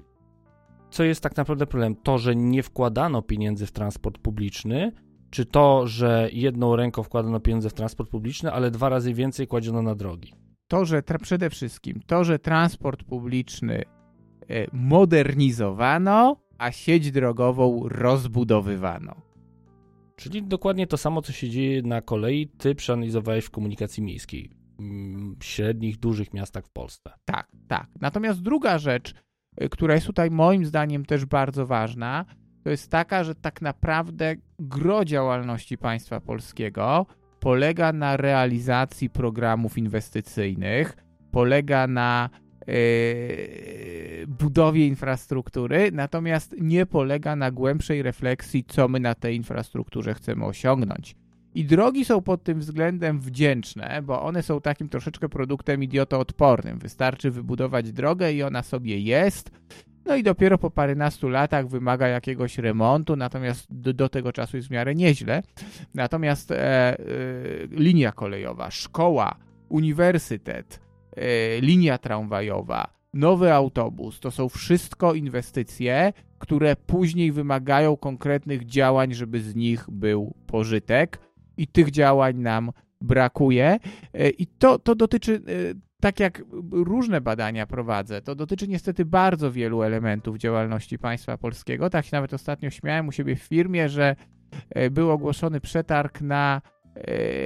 co 0.90 1.04
jest 1.04 1.22
tak 1.22 1.38
naprawdę 1.38 1.68
problem? 1.68 1.96
To, 1.96 2.18
że 2.18 2.36
nie 2.36 2.64
wkładano 2.64 3.22
pieniędzy 3.22 3.66
w 3.66 3.72
transport 3.72 4.18
publiczny, 4.18 4.92
czy 5.30 5.46
to, 5.46 5.88
że 5.88 6.30
jedną 6.34 6.76
ręką 6.76 7.04
wkładano 7.04 7.40
pieniądze 7.40 7.70
w 7.70 7.74
transport 7.74 8.10
publiczny, 8.10 8.52
ale 8.52 8.72
dwa 8.72 8.90
razy 8.90 9.14
więcej 9.14 9.48
kładziono 9.48 9.82
na 9.82 9.96
drogi? 9.96 10.34
To, 10.68 10.86
że 10.86 11.04
przede 11.22 11.50
wszystkim 11.50 12.02
to, 12.08 12.24
że 12.24 12.40
transport 12.40 13.04
publiczny 13.04 13.84
e, 14.50 14.68
modernizowano, 14.74 16.36
a 16.58 16.72
sieć 16.72 17.12
drogową 17.12 17.84
rozbudowywano. 17.86 19.27
Czyli 20.20 20.44
dokładnie 20.44 20.88
to 20.88 20.98
samo, 20.98 21.22
co 21.22 21.32
się 21.32 21.50
dzieje 21.50 21.82
na 21.82 22.02
kolei, 22.02 22.48
ty 22.48 22.76
przeanalizowałeś 22.76 23.46
w 23.46 23.52
komunikacji 23.52 24.04
miejskiej 24.04 24.52
w 25.40 25.46
średnich, 25.46 25.98
dużych 25.98 26.34
miastach 26.34 26.66
w 26.66 26.70
Polsce. 26.70 27.14
Tak, 27.26 27.52
tak. 27.68 27.88
Natomiast 28.02 28.42
druga 28.42 28.78
rzecz, 28.78 29.14
która 29.72 29.94
jest 29.94 30.08
tutaj 30.08 30.32
moim 30.32 30.66
zdaniem 30.66 31.06
też 31.06 31.26
bardzo 31.26 31.68
ważna, 31.68 32.26
to 32.64 32.70
jest 32.70 32.92
taka, 32.92 33.24
że 33.24 33.36
tak 33.36 33.62
naprawdę 33.62 34.36
gro 34.60 35.06
działalności 35.06 35.78
państwa 35.78 36.20
polskiego 36.20 37.06
polega 37.40 37.94
na 37.94 38.18
realizacji 38.18 39.10
programów 39.10 39.78
inwestycyjnych, 39.78 40.98
polega 41.32 41.88
na 41.88 42.30
budowie 44.28 44.88
infrastruktury, 44.88 45.92
natomiast 45.92 46.56
nie 46.62 46.86
polega 46.86 47.36
na 47.36 47.52
głębszej 47.52 48.02
refleksji, 48.02 48.64
co 48.68 48.88
my 48.88 49.00
na 49.00 49.16
tej 49.16 49.36
infrastrukturze 49.36 50.14
chcemy 50.14 50.46
osiągnąć. 50.46 51.16
I 51.56 51.66
drogi 51.66 52.06
są 52.06 52.22
pod 52.22 52.44
tym 52.44 52.60
względem 52.60 53.20
wdzięczne, 53.20 54.02
bo 54.04 54.22
one 54.22 54.44
są 54.44 54.62
takim 54.62 54.90
troszeczkę 54.90 55.30
produktem 55.30 55.84
idiotoodpornym. 55.84 56.80
Wystarczy 56.80 57.32
wybudować 57.32 57.92
drogę 57.92 58.34
i 58.34 58.44
ona 58.44 58.64
sobie 58.64 59.00
jest. 59.00 59.52
No 60.06 60.16
i 60.16 60.24
dopiero 60.24 60.58
po 60.58 60.72
parynastu 60.72 61.30
latach 61.30 61.68
wymaga 61.68 62.08
jakiegoś 62.08 62.58
remontu, 62.58 63.16
natomiast 63.16 63.68
do, 63.70 63.94
do 63.94 64.10
tego 64.10 64.32
czasu 64.34 64.58
jest 64.58 64.70
w 64.70 64.72
miarę 64.72 64.96
nieźle. 64.96 65.44
Natomiast 65.94 66.52
e, 66.52 66.58
e, 66.58 66.98
linia 67.72 68.12
kolejowa, 68.12 68.72
szkoła, 68.72 69.36
uniwersytet, 69.70 70.80
e, 70.82 70.87
linia 71.62 71.98
tramwajowa, 71.98 72.98
nowy 73.14 73.54
autobus 73.54 74.20
to 74.20 74.32
są 74.32 74.50
wszystko 74.50 75.14
inwestycje, 75.14 76.14
które 76.40 76.76
później 76.76 77.32
wymagają 77.32 77.98
konkretnych 77.98 78.66
działań, 78.66 79.14
żeby 79.14 79.42
z 79.42 79.56
nich 79.56 79.86
był 79.92 80.34
pożytek 80.48 81.20
i 81.58 81.68
tych 81.68 81.92
działań 81.92 82.38
nam 82.38 82.72
brakuje. 83.02 83.80
E, 84.14 84.30
I 84.30 84.48
to, 84.48 84.80
to 84.80 84.96
dotyczy, 84.96 85.36
e, 85.36 85.74
tak 86.02 86.20
jak 86.20 86.44
różne 86.72 87.22
badania 87.22 87.68
prowadzę, 87.68 88.22
to 88.22 88.36
dotyczy 88.36 88.68
niestety 88.68 89.06
bardzo 89.06 89.52
wielu 89.52 89.82
elementów 89.82 90.38
działalności 90.38 91.00
państwa 91.00 91.38
polskiego. 91.38 91.90
Tak 91.90 92.06
się 92.06 92.18
nawet 92.18 92.34
ostatnio 92.34 92.70
śmiałem 92.70 93.08
u 93.08 93.12
siebie 93.12 93.36
w 93.36 93.44
firmie, 93.44 93.90
że 93.90 94.16
e, 94.70 94.90
był 94.90 95.12
ogłoszony 95.12 95.60
przetarg 95.60 96.22
na 96.22 96.62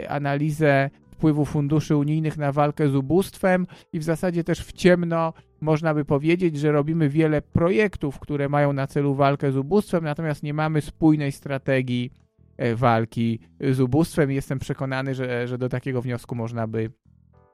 analizę 0.10 0.90
wpływu 1.22 1.46
funduszy 1.46 1.96
unijnych 1.96 2.38
na 2.38 2.52
walkę 2.52 2.90
z 2.90 2.96
ubóstwem 2.96 3.68
i 3.94 4.00
w 4.00 4.04
zasadzie 4.04 4.44
też 4.44 4.60
w 4.60 4.72
ciemno 4.72 5.34
można 5.62 5.94
by 5.94 6.06
powiedzieć, 6.06 6.60
że 6.60 6.72
robimy 6.72 7.10
wiele 7.10 7.42
projektów, 7.42 8.20
które 8.20 8.50
mają 8.50 8.74
na 8.74 8.88
celu 8.88 9.16
walkę 9.16 9.52
z 9.52 9.58
ubóstwem, 9.58 10.04
natomiast 10.04 10.44
nie 10.44 10.54
mamy 10.54 10.82
spójnej 10.82 11.32
strategii 11.32 12.12
E, 12.58 12.76
walki 12.76 13.40
z 13.72 13.80
ubóstwem 13.80 14.32
jestem 14.32 14.60
przekonany, 14.60 15.16
że, 15.16 15.48
że 15.48 15.58
do 15.58 15.70
takiego 15.70 16.02
wniosku 16.02 16.36
można 16.36 16.68
by 16.68 16.92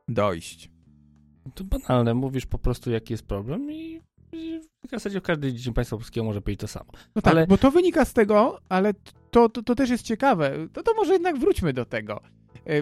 dojść. 0.08 0.70
To 1.56 1.64
banalne, 1.64 2.14
mówisz 2.14 2.46
po 2.46 2.60
prostu 2.60 2.92
jaki 2.92 3.14
jest 3.14 3.28
problem 3.28 3.72
i 3.72 4.02
w 4.88 4.90
zasadzie 4.90 5.20
w 5.20 5.24
każdej 5.24 5.54
dziedzinie 5.54 5.74
państwa 5.74 5.98
polskiego 5.98 6.26
może 6.26 6.42
powiedzieć 6.42 6.62
to 6.62 6.68
samo. 6.68 6.92
No 7.16 7.22
tak, 7.22 7.34
ale... 7.34 7.48
bo 7.48 7.58
to 7.58 7.72
wynika 7.72 8.06
z 8.06 8.14
tego, 8.14 8.60
ale 8.70 8.94
to, 9.32 9.50
to, 9.50 9.64
to 9.64 9.76
też 9.76 9.90
jest 9.90 10.04
ciekawe. 10.04 10.68
To, 10.74 10.84
to 10.84 10.94
może 10.94 11.14
jednak 11.14 11.40
wróćmy 11.40 11.74
do 11.74 11.86
tego 11.86 12.22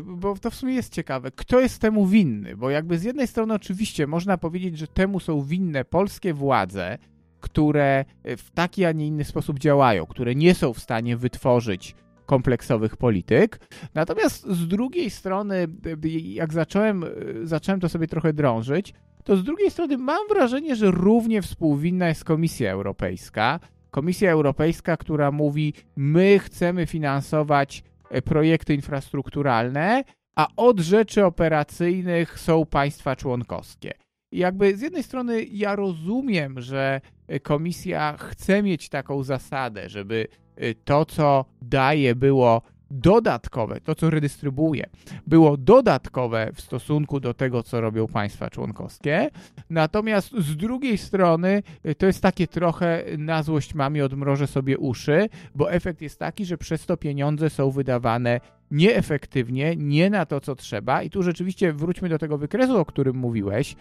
bo 0.04 0.38
to 0.38 0.52
w 0.52 0.56
sumie 0.56 0.74
jest 0.74 0.94
ciekawe. 0.94 1.32
Kto 1.32 1.60
jest 1.60 1.82
temu 1.82 2.06
winny? 2.06 2.58
Bo 2.58 2.70
jakby 2.70 2.98
z 2.98 3.04
jednej 3.04 3.28
strony 3.28 3.54
oczywiście 3.54 4.08
można 4.08 4.38
powiedzieć, 4.38 4.78
że 4.78 4.88
temu 4.88 5.20
są 5.20 5.42
winne 5.42 5.86
polskie 5.86 6.34
władze, 6.34 6.98
które 7.40 8.06
w 8.24 8.52
taki, 8.52 8.86
a 8.86 8.92
nie 8.92 9.08
inny 9.08 9.24
sposób 9.24 9.60
działają, 9.60 10.06
które 10.06 10.36
nie 10.36 10.56
są 10.56 10.74
w 10.74 10.80
stanie 10.80 11.18
wytworzyć 11.18 11.96
kompleksowych 12.26 12.98
polityk. 12.98 13.60
Natomiast 13.94 14.48
z 14.48 14.68
drugiej 14.68 15.10
strony, 15.10 15.68
jak 16.14 16.54
zacząłem, 16.54 17.06
zacząłem 17.44 17.80
to 17.80 17.90
sobie 17.90 18.08
trochę 18.08 18.34
drążyć, 18.34 18.94
to 19.24 19.38
z 19.38 19.44
drugiej 19.44 19.72
strony 19.72 19.98
mam 19.98 20.28
wrażenie, 20.30 20.76
że 20.76 20.92
równie 20.92 21.42
współwinna 21.42 22.08
jest 22.08 22.24
Komisja 22.24 22.72
Europejska. 22.72 23.60
Komisja 23.92 24.32
Europejska, 24.32 24.98
która 24.98 25.32
mówi: 25.32 25.74
My 25.96 26.40
chcemy 26.40 26.86
finansować 26.86 27.80
e, 27.80 27.95
projekty 28.22 28.74
infrastrukturalne, 28.74 30.04
a 30.36 30.48
od 30.56 30.80
rzeczy 30.80 31.26
operacyjnych 31.26 32.40
są 32.40 32.66
państwa 32.66 33.16
członkowskie. 33.16 33.94
Jakby 34.32 34.78
z 34.78 34.82
jednej 34.82 35.04
strony 35.04 35.44
ja 35.44 35.76
rozumiem, 35.76 36.62
że 36.62 37.02
e, 37.28 37.40
komisja 37.40 38.18
chce 38.18 38.64
mieć 38.64 38.90
taką 38.90 39.24
zasadę, 39.24 39.90
żeby 39.90 40.28
Y, 40.62 40.76
to, 40.86 41.06
co 41.06 41.46
daje, 41.62 42.16
było 42.16 42.62
dodatkowe, 42.92 43.82
to 43.82 43.96
co 43.96 44.10
redystrybuuje, 44.10 44.90
było 45.28 45.58
dodatkowe 45.58 46.52
w 46.54 46.62
stosunku 46.62 47.20
do 47.20 47.34
tego, 47.34 47.64
co 47.64 47.82
robią 47.82 48.08
państwa 48.08 48.50
członkowskie. 48.50 49.30
Natomiast 49.70 50.32
z 50.38 50.56
drugiej 50.58 50.98
strony 50.98 51.64
y, 51.86 51.96
to 51.96 52.06
jest 52.06 52.22
takie 52.22 52.48
trochę 52.48 53.04
na 53.18 53.44
złość 53.44 53.74
mamie 53.74 54.06
odmrożę 54.06 54.48
sobie 54.48 54.78
uszy, 54.78 55.30
bo 55.56 55.72
efekt 55.72 56.02
jest 56.02 56.20
taki, 56.20 56.46
że 56.46 56.58
przez 56.58 56.86
to 56.86 56.98
pieniądze 56.98 57.50
są 57.50 57.72
wydawane 57.72 58.40
nieefektywnie, 58.72 59.76
nie 59.76 60.10
na 60.10 60.26
to, 60.26 60.42
co 60.42 60.56
trzeba. 60.56 61.04
I 61.04 61.10
tu 61.10 61.24
rzeczywiście 61.24 61.74
wróćmy 61.74 62.10
do 62.10 62.18
tego 62.18 62.38
wykresu, 62.38 62.78
o 62.78 62.86
którym 62.86 63.16
mówiłeś. 63.16 63.76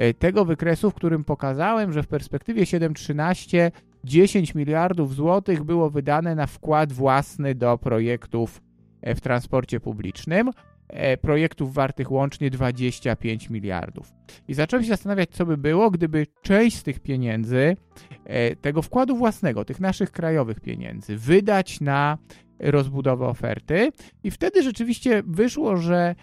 Y, 0.00 0.14
tego 0.14 0.44
wykresu, 0.44 0.90
w 0.90 0.94
którym 0.94 1.24
pokazałem, 1.24 1.92
że 1.92 2.02
w 2.02 2.08
perspektywie 2.08 2.62
7.13 2.62 3.70
10 4.04 4.54
miliardów 4.54 5.14
złotych 5.14 5.64
było 5.64 5.90
wydane 5.90 6.34
na 6.34 6.46
wkład 6.46 6.92
własny 6.92 7.54
do 7.54 7.78
projektów 7.78 8.62
e, 9.02 9.14
w 9.14 9.20
transporcie 9.20 9.80
publicznym, 9.80 10.50
e, 10.88 11.16
projektów 11.16 11.74
wartych 11.74 12.12
łącznie 12.12 12.50
25 12.50 13.50
miliardów. 13.50 14.12
I 14.48 14.54
zacząłem 14.54 14.84
się 14.84 14.88
zastanawiać, 14.90 15.30
co 15.30 15.46
by 15.46 15.56
było, 15.56 15.90
gdyby 15.90 16.26
część 16.42 16.76
z 16.76 16.82
tych 16.82 17.00
pieniędzy, 17.00 17.76
e, 18.24 18.56
tego 18.56 18.82
wkładu 18.82 19.16
własnego, 19.16 19.64
tych 19.64 19.80
naszych 19.80 20.12
krajowych 20.12 20.60
pieniędzy, 20.60 21.16
wydać 21.16 21.80
na 21.80 22.18
rozbudowę 22.58 23.26
oferty, 23.26 23.90
i 24.24 24.30
wtedy 24.30 24.62
rzeczywiście 24.62 25.22
wyszło, 25.26 25.76
że 25.76 26.14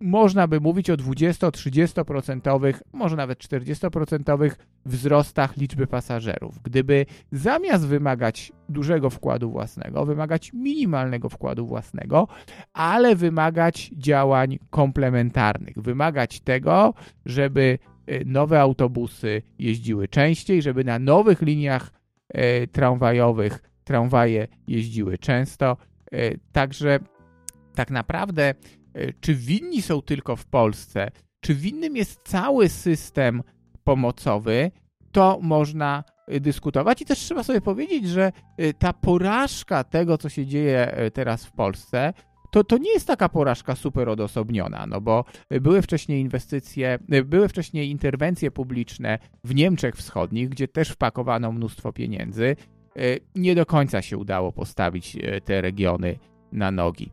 można 0.00 0.48
by 0.48 0.60
mówić 0.60 0.90
o 0.90 0.96
20-30%, 0.96 2.74
może 2.92 3.16
nawet 3.16 3.38
40% 3.38 4.50
wzrostach 4.86 5.56
liczby 5.56 5.86
pasażerów. 5.86 6.62
Gdyby 6.62 7.06
zamiast 7.32 7.86
wymagać 7.86 8.52
dużego 8.68 9.10
wkładu 9.10 9.50
własnego, 9.50 10.06
wymagać 10.06 10.52
minimalnego 10.52 11.28
wkładu 11.28 11.66
własnego, 11.66 12.28
ale 12.72 13.16
wymagać 13.16 13.90
działań 13.96 14.58
komplementarnych, 14.70 15.78
wymagać 15.78 16.40
tego, 16.40 16.94
żeby 17.26 17.78
e, 18.06 18.24
nowe 18.24 18.60
autobusy 18.60 19.42
jeździły 19.58 20.08
częściej, 20.08 20.62
żeby 20.62 20.84
na 20.84 20.98
nowych 20.98 21.42
liniach 21.42 21.90
e, 22.28 22.66
tramwajowych 22.66 23.62
tramwaje 23.84 24.48
jeździły 24.66 25.18
często. 25.18 25.76
E, 26.12 26.38
także 26.52 26.98
tak 27.74 27.90
naprawdę 27.90 28.54
czy 29.20 29.34
winni 29.34 29.82
są 29.82 30.02
tylko 30.02 30.36
w 30.36 30.46
Polsce, 30.46 31.10
czy 31.40 31.54
winnym 31.54 31.96
jest 31.96 32.20
cały 32.24 32.68
system 32.68 33.42
pomocowy, 33.84 34.70
to 35.12 35.38
można 35.42 36.04
dyskutować. 36.40 37.02
I 37.02 37.04
też 37.04 37.18
trzeba 37.18 37.42
sobie 37.42 37.60
powiedzieć, 37.60 38.08
że 38.08 38.32
ta 38.78 38.92
porażka 38.92 39.84
tego, 39.84 40.18
co 40.18 40.28
się 40.28 40.46
dzieje 40.46 40.96
teraz 41.14 41.46
w 41.46 41.52
Polsce, 41.52 42.12
to, 42.50 42.64
to 42.64 42.78
nie 42.78 42.92
jest 42.92 43.06
taka 43.06 43.28
porażka 43.28 43.74
super 43.74 44.08
odosobniona, 44.08 44.86
no 44.86 45.00
bo 45.00 45.24
były 45.60 45.82
wcześniej 45.82 46.20
inwestycje, 46.20 46.98
były 47.24 47.48
wcześniej 47.48 47.90
interwencje 47.90 48.50
publiczne 48.50 49.18
w 49.44 49.54
Niemczech 49.54 49.96
Wschodnich, 49.96 50.48
gdzie 50.48 50.68
też 50.68 50.88
wpakowano 50.88 51.52
mnóstwo 51.52 51.92
pieniędzy. 51.92 52.56
Nie 53.34 53.54
do 53.54 53.66
końca 53.66 54.02
się 54.02 54.18
udało 54.18 54.52
postawić 54.52 55.16
te 55.44 55.60
regiony 55.60 56.18
na 56.52 56.70
nogi. 56.70 57.10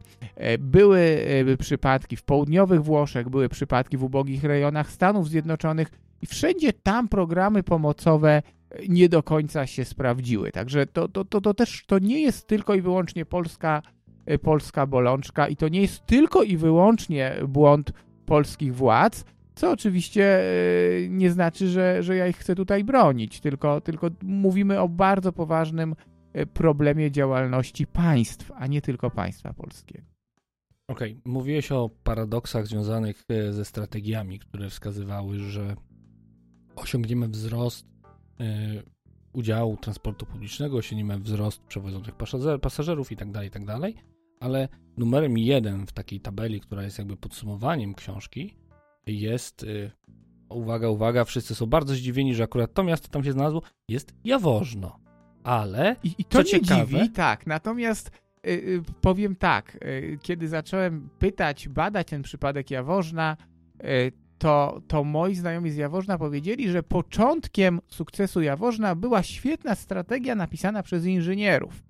Były 0.59 1.25
przypadki 1.59 2.15
w 2.15 2.23
południowych 2.23 2.83
Włoszech, 2.83 3.29
były 3.29 3.49
przypadki 3.49 3.97
w 3.97 4.03
ubogich 4.03 4.43
rejonach 4.43 4.91
Stanów 4.91 5.29
Zjednoczonych 5.29 5.87
i 6.21 6.25
wszędzie 6.25 6.73
tam 6.73 7.07
programy 7.07 7.63
pomocowe 7.63 8.41
nie 8.89 9.09
do 9.09 9.23
końca 9.23 9.67
się 9.67 9.85
sprawdziły. 9.85 10.51
Także 10.51 10.85
to, 10.85 11.07
to, 11.07 11.25
to, 11.25 11.41
to 11.41 11.53
też 11.53 11.83
to 11.87 11.99
nie 11.99 12.21
jest 12.21 12.47
tylko 12.47 12.75
i 12.75 12.81
wyłącznie 12.81 13.25
polska 13.25 13.81
polska 14.41 14.87
bolączka 14.87 15.47
i 15.47 15.55
to 15.55 15.67
nie 15.67 15.81
jest 15.81 16.05
tylko 16.05 16.43
i 16.43 16.57
wyłącznie 16.57 17.35
błąd 17.47 17.91
polskich 18.25 18.75
władz, 18.75 19.25
co 19.55 19.71
oczywiście 19.71 20.39
nie 21.09 21.31
znaczy, 21.31 21.67
że, 21.67 22.03
że 22.03 22.15
ja 22.15 22.27
ich 22.27 22.37
chcę 22.37 22.55
tutaj 22.55 22.83
bronić, 22.83 23.39
tylko, 23.39 23.81
tylko 23.81 24.09
mówimy 24.23 24.79
o 24.79 24.89
bardzo 24.89 25.33
poważnym 25.33 25.95
problemie 26.53 27.11
działalności 27.11 27.87
państw, 27.87 28.51
a 28.55 28.67
nie 28.67 28.81
tylko 28.81 29.11
państwa 29.11 29.53
polskiego. 29.53 30.07
Okej, 30.87 31.11
okay. 31.11 31.31
mówiłeś 31.31 31.71
o 31.71 31.89
paradoksach 32.03 32.67
związanych 32.67 33.23
ze 33.49 33.65
strategiami, 33.65 34.39
które 34.39 34.69
wskazywały, 34.69 35.39
że 35.39 35.75
osiągniemy 36.75 37.27
wzrost 37.27 37.87
udziału 39.33 39.77
transportu 39.77 40.25
publicznego, 40.25 40.77
osiągniemy 40.77 41.19
wzrost 41.19 41.63
przewożących 41.63 42.15
pasażerów 42.61 43.11
itd., 43.11 43.33
tak 43.33 43.43
itd., 43.43 43.79
tak 43.81 43.93
ale 44.39 44.67
numerem 44.97 45.37
jeden 45.37 45.87
w 45.87 45.91
takiej 45.91 46.19
tabeli, 46.19 46.59
która 46.59 46.83
jest 46.83 46.97
jakby 46.97 47.17
podsumowaniem 47.17 47.95
książki, 47.95 48.57
jest, 49.07 49.65
uwaga, 50.49 50.89
uwaga, 50.89 51.25
wszyscy 51.25 51.55
są 51.55 51.65
bardzo 51.65 51.93
zdziwieni, 51.93 52.35
że 52.35 52.43
akurat 52.43 52.73
to 52.73 52.83
miasto 52.83 53.07
tam 53.07 53.23
się 53.23 53.31
znalazło, 53.31 53.61
jest 53.89 54.15
Jaworzno. 54.23 55.04
Ale, 55.45 55.95
I, 56.03 56.15
i 56.17 56.25
to 56.25 56.37
co 56.37 56.43
ciekawe, 56.43 56.85
dziwi, 56.85 57.09
tak, 57.09 57.47
natomiast 57.47 58.11
y, 58.47 58.49
y, 58.49 58.81
powiem 59.01 59.35
tak, 59.35 59.75
y, 59.75 60.19
kiedy 60.21 60.47
zacząłem 60.47 61.09
pytać, 61.19 61.69
badać 61.69 62.07
ten 62.07 62.21
przypadek 62.21 62.71
Jaworzna, 62.71 63.37
y, 63.83 64.11
to, 64.37 64.81
to 64.87 65.03
moi 65.03 65.35
znajomi 65.35 65.71
z 65.71 65.75
Jaworzna 65.75 66.17
powiedzieli, 66.17 66.69
że 66.69 66.83
początkiem 66.83 67.79
sukcesu 67.87 68.41
Jaworzna 68.41 68.95
była 68.95 69.23
świetna 69.23 69.75
strategia 69.75 70.35
napisana 70.35 70.83
przez 70.83 71.05
inżynierów. 71.05 71.83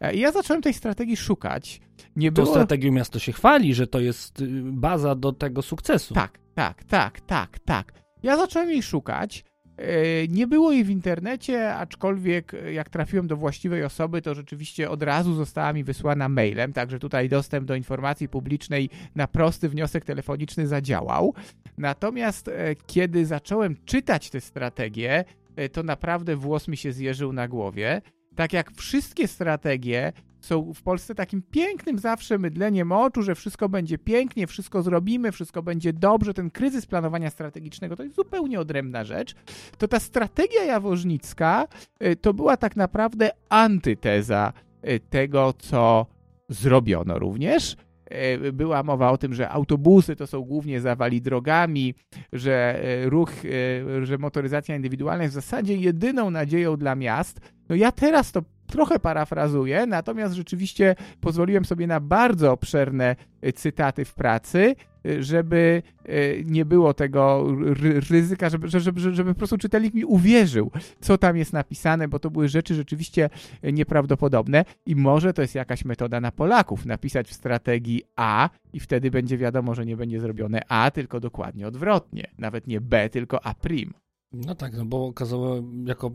E, 0.00 0.14
I 0.14 0.20
ja 0.20 0.32
zacząłem 0.32 0.62
tej 0.62 0.74
strategii 0.74 1.16
szukać. 1.16 1.80
Nie 2.16 2.32
Tą 2.32 2.42
było... 2.42 2.54
strategią 2.54 2.92
miasto 2.92 3.18
się 3.18 3.32
chwali, 3.32 3.74
że 3.74 3.86
to 3.86 4.00
jest 4.00 4.44
baza 4.62 5.14
do 5.14 5.32
tego 5.32 5.62
sukcesu. 5.62 6.14
Tak, 6.14 6.38
tak, 6.54 6.84
tak, 6.84 7.20
tak, 7.20 7.58
tak. 7.58 7.92
Ja 8.22 8.36
zacząłem 8.36 8.70
jej 8.70 8.82
szukać. 8.82 9.44
E, 9.76 10.28
nie 10.28 10.46
było 10.46 10.72
jej 10.72 10.84
w 10.84 10.90
internecie, 10.90 11.74
aczkolwiek 11.74 12.54
e, 12.54 12.72
jak 12.72 12.90
trafiłem 12.90 13.26
do 13.26 13.36
właściwej 13.36 13.84
osoby, 13.84 14.22
to 14.22 14.34
rzeczywiście 14.34 14.90
od 14.90 15.02
razu 15.02 15.34
została 15.34 15.72
mi 15.72 15.84
wysłana 15.84 16.28
mailem, 16.28 16.72
także 16.72 16.98
tutaj 16.98 17.28
dostęp 17.28 17.66
do 17.66 17.74
informacji 17.74 18.28
publicznej 18.28 18.90
na 19.14 19.26
prosty 19.26 19.68
wniosek 19.68 20.04
telefoniczny 20.04 20.66
zadziałał. 20.66 21.34
Natomiast 21.78 22.48
e, 22.48 22.74
kiedy 22.86 23.26
zacząłem 23.26 23.76
czytać 23.84 24.30
tę 24.30 24.40
strategię, 24.40 25.24
to 25.72 25.82
naprawdę 25.82 26.36
włos 26.36 26.68
mi 26.68 26.76
się 26.76 26.92
zjeżył 26.92 27.32
na 27.32 27.48
głowie. 27.48 28.02
Tak 28.34 28.52
jak 28.52 28.72
wszystkie 28.72 29.28
strategie 29.28 30.12
są 30.44 30.72
w 30.74 30.82
Polsce 30.82 31.14
takim 31.14 31.42
pięknym 31.50 31.98
zawsze 31.98 32.38
mydleniem 32.38 32.92
oczu, 32.92 33.22
że 33.22 33.34
wszystko 33.34 33.68
będzie 33.68 33.98
pięknie, 33.98 34.46
wszystko 34.46 34.82
zrobimy, 34.82 35.32
wszystko 35.32 35.62
będzie 35.62 35.92
dobrze. 35.92 36.34
Ten 36.34 36.50
kryzys 36.50 36.86
planowania 36.86 37.30
strategicznego 37.30 37.96
to 37.96 38.02
jest 38.02 38.16
zupełnie 38.16 38.60
odrębna 38.60 39.04
rzecz. 39.04 39.34
To 39.78 39.88
ta 39.88 40.00
strategia 40.00 40.64
jaworznicka 40.64 41.68
y, 42.02 42.16
to 42.16 42.34
była 42.34 42.56
tak 42.56 42.76
naprawdę 42.76 43.30
antyteza 43.48 44.52
y, 44.88 45.00
tego, 45.10 45.54
co 45.58 46.06
zrobiono 46.48 47.18
również 47.18 47.76
y, 48.46 48.52
była 48.52 48.82
mowa 48.82 49.10
o 49.10 49.18
tym, 49.18 49.34
że 49.34 49.50
autobusy 49.50 50.16
to 50.16 50.26
są 50.26 50.40
głównie 50.40 50.80
zawali 50.80 51.22
drogami, 51.22 51.94
że 52.32 52.82
ruch, 53.04 53.30
że 54.02 54.18
motoryzacja 54.18 54.76
indywidualna 54.76 55.22
jest 55.22 55.32
w 55.32 55.40
zasadzie 55.40 55.76
jedyną 55.76 56.30
nadzieją 56.30 56.76
dla 56.76 56.94
miast. 56.94 57.40
No 57.68 57.76
ja 57.76 57.92
teraz 57.92 58.32
to 58.32 58.42
trochę 58.66 58.98
parafrazuję, 58.98 59.86
natomiast 59.86 60.34
rzeczywiście 60.34 60.94
pozwoliłem 61.20 61.64
sobie 61.64 61.86
na 61.86 62.00
bardzo 62.00 62.52
obszerne 62.52 63.16
y, 63.46 63.52
cytaty 63.52 64.04
w 64.04 64.14
pracy, 64.14 64.76
y, 65.06 65.22
żeby 65.22 65.82
y, 66.08 66.44
nie 66.46 66.64
było 66.64 66.94
tego 66.94 67.46
ryzyka, 68.10 68.50
żeby, 68.50 68.68
żeby, 68.68 69.00
żeby 69.14 69.34
po 69.34 69.38
prostu 69.38 69.58
czytelnik 69.58 69.94
mi 69.94 70.04
uwierzył, 70.04 70.70
co 71.00 71.18
tam 71.18 71.36
jest 71.36 71.52
napisane, 71.52 72.08
bo 72.08 72.18
to 72.18 72.30
były 72.30 72.48
rzeczy 72.48 72.74
rzeczywiście 72.74 73.30
nieprawdopodobne 73.62 74.64
i 74.86 74.96
może 74.96 75.32
to 75.32 75.42
jest 75.42 75.54
jakaś 75.54 75.84
metoda 75.84 76.20
na 76.20 76.32
Polaków, 76.32 76.86
napisać 76.86 77.28
w 77.28 77.32
strategii 77.32 78.02
A 78.16 78.48
i 78.72 78.80
wtedy 78.80 79.10
będzie 79.10 79.38
wiadomo, 79.38 79.74
że 79.74 79.86
nie 79.86 79.96
będzie 79.96 80.20
zrobione 80.20 80.60
A, 80.68 80.90
tylko 80.90 81.20
dokładnie 81.20 81.66
odwrotnie. 81.66 82.30
Nawet 82.38 82.66
nie 82.66 82.80
B, 82.80 83.08
tylko 83.08 83.36
A'. 83.36 83.54
No 84.32 84.54
tak, 84.54 84.76
no 84.76 84.84
bo 84.84 85.06
okazało 85.06 85.62
jako 85.84 86.10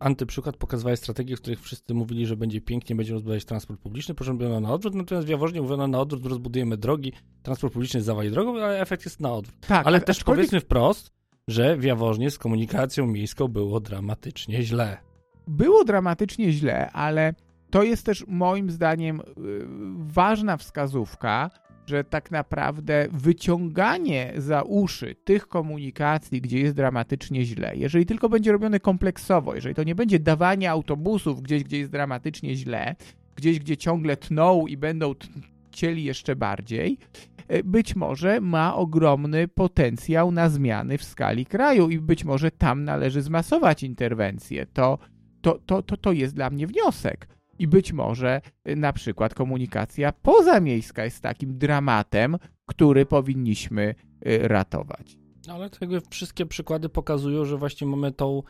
antyprzykład 0.00 0.56
pokazywała 0.56 0.96
strategię, 0.96 1.36
w 1.36 1.40
których 1.40 1.60
wszyscy 1.60 1.94
mówili, 1.94 2.26
że 2.26 2.36
będzie 2.36 2.60
pięknie, 2.60 2.96
będziemy 2.96 3.14
rozbudować 3.14 3.44
transport 3.44 3.80
publiczny, 3.80 4.14
proszę 4.14 4.32
robiono 4.32 4.60
na 4.60 4.72
odwrót, 4.72 4.94
natomiast 4.94 5.26
w 5.26 5.30
Jaworznie 5.30 5.62
mówiono 5.62 5.88
na 5.88 6.00
odwrót, 6.00 6.26
rozbudujemy 6.26 6.76
drogi, 6.76 7.12
transport 7.42 7.72
publiczny 7.72 8.02
zawali 8.02 8.30
drogą, 8.30 8.50
ale 8.62 8.80
efekt 8.80 9.04
jest 9.04 9.20
na 9.20 9.32
odwrót. 9.32 9.66
Tak, 9.66 9.86
ale 9.86 10.00
też 10.00 10.18
aczkolwiek... 10.18 10.38
powiedzmy 10.38 10.60
wprost, 10.60 11.12
że 11.48 11.76
w 11.76 11.84
Jaworznie 11.84 12.30
z 12.30 12.38
komunikacją 12.38 13.06
miejską 13.06 13.48
było 13.48 13.80
dramatycznie 13.80 14.62
źle. 14.62 14.98
Było 15.46 15.84
dramatycznie 15.84 16.52
źle, 16.52 16.90
ale 16.90 17.34
to 17.70 17.82
jest 17.82 18.06
też 18.06 18.24
moim 18.28 18.70
zdaniem 18.70 19.22
yy, 19.36 19.66
ważna 19.96 20.56
wskazówka, 20.56 21.50
że 21.90 22.04
tak 22.04 22.30
naprawdę 22.30 23.08
wyciąganie 23.12 24.32
za 24.36 24.62
uszy 24.62 25.14
tych 25.14 25.48
komunikacji, 25.48 26.40
gdzie 26.40 26.60
jest 26.60 26.76
dramatycznie 26.76 27.44
źle, 27.44 27.76
jeżeli 27.76 28.06
tylko 28.06 28.28
będzie 28.28 28.52
robione 28.52 28.80
kompleksowo, 28.80 29.54
jeżeli 29.54 29.74
to 29.74 29.82
nie 29.82 29.94
będzie 29.94 30.18
dawanie 30.18 30.70
autobusów 30.70 31.42
gdzieś, 31.42 31.64
gdzie 31.64 31.78
jest 31.78 31.92
dramatycznie 31.92 32.56
źle, 32.56 32.96
gdzieś, 33.36 33.58
gdzie 33.58 33.76
ciągle 33.76 34.16
tną 34.16 34.66
i 34.66 34.76
będą 34.76 35.14
cieli 35.70 36.04
jeszcze 36.04 36.36
bardziej, 36.36 36.98
e, 37.48 37.62
być 37.64 37.96
może 37.96 38.40
ma 38.40 38.76
ogromny 38.76 39.48
potencjał 39.48 40.32
na 40.32 40.48
zmiany 40.48 40.98
w 40.98 41.04
skali 41.04 41.46
kraju 41.46 41.90
i 41.90 41.98
być 41.98 42.24
może 42.24 42.50
tam 42.50 42.84
należy 42.84 43.22
zmasować 43.22 43.82
interwencje. 43.82 44.66
To, 44.66 44.98
to, 45.40 45.58
to, 45.66 45.82
to, 45.82 45.96
to 45.96 46.12
jest 46.12 46.34
dla 46.34 46.50
mnie 46.50 46.66
wniosek 46.66 47.39
i 47.60 47.68
być 47.68 47.92
może 47.92 48.40
y, 48.68 48.76
na 48.76 48.92
przykład 48.92 49.34
komunikacja 49.34 50.12
pozamiejska 50.12 51.04
jest 51.04 51.20
takim 51.20 51.58
dramatem, 51.58 52.36
który 52.66 53.06
powinniśmy 53.06 53.94
y, 54.26 54.48
ratować. 54.48 55.16
Ale 55.48 55.70
jakby 55.80 56.00
wszystkie 56.10 56.46
przykłady 56.46 56.88
pokazują, 56.88 57.44
że 57.44 57.56
właśnie 57.56 57.86
mamy 57.86 58.12
tą 58.12 58.42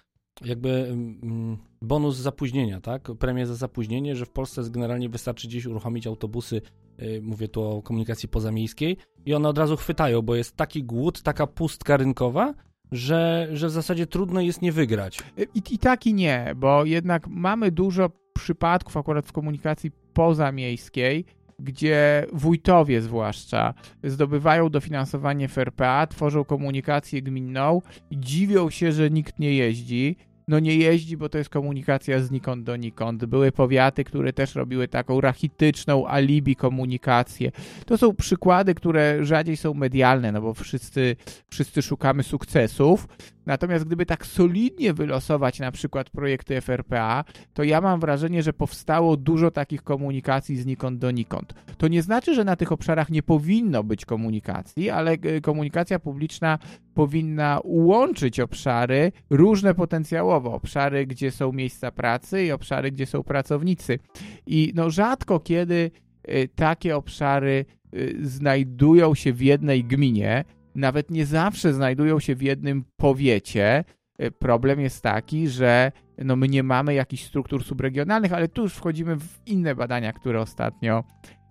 jakby 0.44 0.70
mm, 0.70 1.58
bonus 1.82 2.16
zapóźnienia, 2.16 2.80
tak? 2.80 3.10
Premię 3.18 3.46
za 3.46 3.54
zapóźnienie, 3.54 4.16
że 4.16 4.26
w 4.26 4.30
Polsce 4.30 4.62
generalnie 4.70 5.08
wystarczy 5.08 5.48
gdzieś 5.48 5.66
uruchomić 5.66 6.06
autobusy, 6.06 6.62
y, 7.02 7.20
mówię 7.22 7.48
tu 7.48 7.62
o 7.62 7.82
komunikacji 7.82 8.28
pozamiejskiej 8.28 8.96
i 9.26 9.34
one 9.34 9.48
od 9.48 9.58
razu 9.58 9.76
chwytają, 9.76 10.22
bo 10.22 10.34
jest 10.34 10.56
taki 10.56 10.84
głód, 10.84 11.22
taka 11.22 11.46
pustka 11.46 11.96
rynkowa, 11.96 12.54
że, 12.92 13.48
że 13.52 13.68
w 13.68 13.70
zasadzie 13.70 14.06
trudno 14.06 14.40
jest 14.40 14.62
nie 14.62 14.72
wygrać. 14.72 15.18
I, 15.54 15.62
I 15.74 15.78
tak 15.78 16.06
i 16.06 16.14
nie, 16.14 16.52
bo 16.56 16.84
jednak 16.84 17.28
mamy 17.28 17.70
dużo 17.70 18.19
przypadków 18.32 18.96
akurat 18.96 19.26
w 19.26 19.32
komunikacji 19.32 19.90
pozamiejskiej, 20.12 21.24
gdzie 21.58 22.26
wójtowie 22.32 23.02
zwłaszcza 23.02 23.74
zdobywają 24.04 24.70
dofinansowanie 24.70 25.48
w 25.48 25.58
RPA, 25.58 26.06
tworzą 26.06 26.44
komunikację 26.44 27.22
gminną 27.22 27.82
dziwią 28.12 28.70
się, 28.70 28.92
że 28.92 29.10
nikt 29.10 29.38
nie 29.38 29.54
jeździ. 29.54 30.16
No 30.50 30.58
nie 30.58 30.76
jeździ, 30.76 31.16
bo 31.16 31.28
to 31.28 31.38
jest 31.38 31.50
komunikacja 31.50 32.20
znikąd 32.20 32.64
donikąd. 32.64 33.24
Były 33.24 33.52
powiaty, 33.52 34.04
które 34.04 34.32
też 34.32 34.54
robiły 34.54 34.88
taką 34.88 35.20
rachityczną 35.20 36.06
alibi 36.06 36.56
komunikację. 36.56 37.52
To 37.86 37.98
są 37.98 38.14
przykłady, 38.14 38.74
które 38.74 39.24
rzadziej 39.24 39.56
są 39.56 39.74
medialne, 39.74 40.32
no 40.32 40.40
bo 40.40 40.54
wszyscy, 40.54 41.16
wszyscy 41.48 41.82
szukamy 41.82 42.22
sukcesów. 42.22 43.08
Natomiast 43.46 43.84
gdyby 43.84 44.06
tak 44.06 44.26
solidnie 44.26 44.92
wylosować 44.92 45.58
na 45.58 45.72
przykład 45.72 46.10
projekty 46.10 46.60
FRPA, 46.60 47.24
to 47.54 47.64
ja 47.64 47.80
mam 47.80 48.00
wrażenie, 48.00 48.42
że 48.42 48.52
powstało 48.52 49.16
dużo 49.16 49.50
takich 49.50 49.82
komunikacji 49.82 50.56
znikąd 50.56 50.98
donikąd. 50.98 51.54
To 51.78 51.88
nie 51.88 52.02
znaczy, 52.02 52.34
że 52.34 52.44
na 52.44 52.56
tych 52.56 52.72
obszarach 52.72 53.10
nie 53.10 53.22
powinno 53.22 53.84
być 53.84 54.04
komunikacji, 54.04 54.90
ale 54.90 55.12
e, 55.12 55.40
komunikacja 55.40 55.98
publiczna 55.98 56.58
powinna 56.94 57.60
łączyć 57.64 58.40
obszary 58.40 59.12
różne 59.30 59.74
potencjałowo, 59.74 60.52
obszary, 60.52 61.06
gdzie 61.06 61.30
są 61.30 61.52
miejsca 61.52 61.90
pracy 61.90 62.44
i 62.44 62.52
obszary, 62.52 62.90
gdzie 62.90 63.06
są 63.06 63.22
pracownicy. 63.22 63.98
I 64.46 64.72
no 64.74 64.90
rzadko 64.90 65.40
kiedy 65.40 65.90
y, 66.28 66.48
takie 66.54 66.96
obszary 66.96 67.64
y, 67.94 68.18
znajdują 68.22 69.14
się 69.14 69.32
w 69.32 69.42
jednej 69.42 69.84
gminie, 69.84 70.44
nawet 70.74 71.10
nie 71.10 71.26
zawsze 71.26 71.72
znajdują 71.72 72.20
się 72.20 72.34
w 72.34 72.42
jednym 72.42 72.84
powiecie. 72.96 73.84
Y, 74.22 74.30
problem 74.30 74.80
jest 74.80 75.02
taki, 75.02 75.48
że 75.48 75.92
no 76.18 76.36
my 76.36 76.48
nie 76.48 76.62
mamy 76.62 76.94
jakichś 76.94 77.24
struktur 77.24 77.64
subregionalnych, 77.64 78.32
ale 78.32 78.48
tu 78.48 78.62
już 78.62 78.74
wchodzimy 78.74 79.16
w 79.16 79.38
inne 79.46 79.74
badania, 79.74 80.12
które 80.12 80.40
ostatnio 80.40 81.04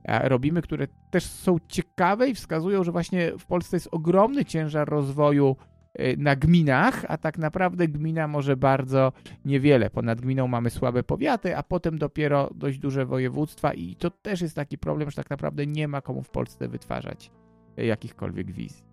robimy, 0.05 0.61
które 0.61 0.87
też 1.11 1.23
są 1.25 1.57
ciekawe 1.67 2.29
i 2.29 2.35
wskazują, 2.35 2.83
że 2.83 2.91
właśnie 2.91 3.31
w 3.39 3.45
Polsce 3.45 3.75
jest 3.75 3.89
ogromny 3.91 4.45
ciężar 4.45 4.89
rozwoju 4.89 5.55
Y, 5.99 6.17
na 6.17 6.35
gminach, 6.35 7.05
a 7.07 7.17
tak 7.17 7.37
naprawdę 7.37 7.87
gmina 7.87 8.27
może 8.27 8.57
bardzo 8.57 9.11
niewiele. 9.45 9.89
Ponad 9.89 10.21
gminą 10.21 10.47
mamy 10.47 10.69
słabe 10.69 11.03
powiaty, 11.03 11.57
a 11.57 11.63
potem 11.63 11.97
dopiero 11.97 12.49
dość 12.55 12.79
duże 12.79 13.05
województwa 13.05 13.73
i 13.73 13.95
to 13.95 14.09
też 14.09 14.41
jest 14.41 14.55
taki 14.55 14.77
problem, 14.77 15.09
że 15.11 15.15
tak 15.15 15.29
naprawdę 15.29 15.67
nie 15.67 15.87
ma 15.87 16.01
komu 16.01 16.23
w 16.23 16.29
Polsce 16.29 16.67
wytwarzać 16.67 17.31
y, 17.79 17.85
jakichkolwiek 17.85 18.51
wizji. 18.51 18.83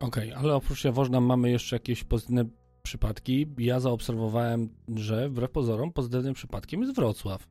Okej, 0.00 0.32
okay, 0.32 0.42
ale 0.42 0.54
oprócz 0.54 0.84
Jaworzna 0.84 1.20
mamy 1.20 1.50
jeszcze 1.50 1.76
jakieś 1.76 2.04
pozytywne 2.04 2.44
przypadki. 2.82 3.46
Ja 3.58 3.80
zaobserwowałem, 3.80 4.68
że 4.96 5.28
wbrew 5.28 5.50
pozorom 5.50 5.92
pozytywnym 5.92 6.34
przypadkiem 6.34 6.80
jest 6.80 6.94
Wrocław. 6.94 7.48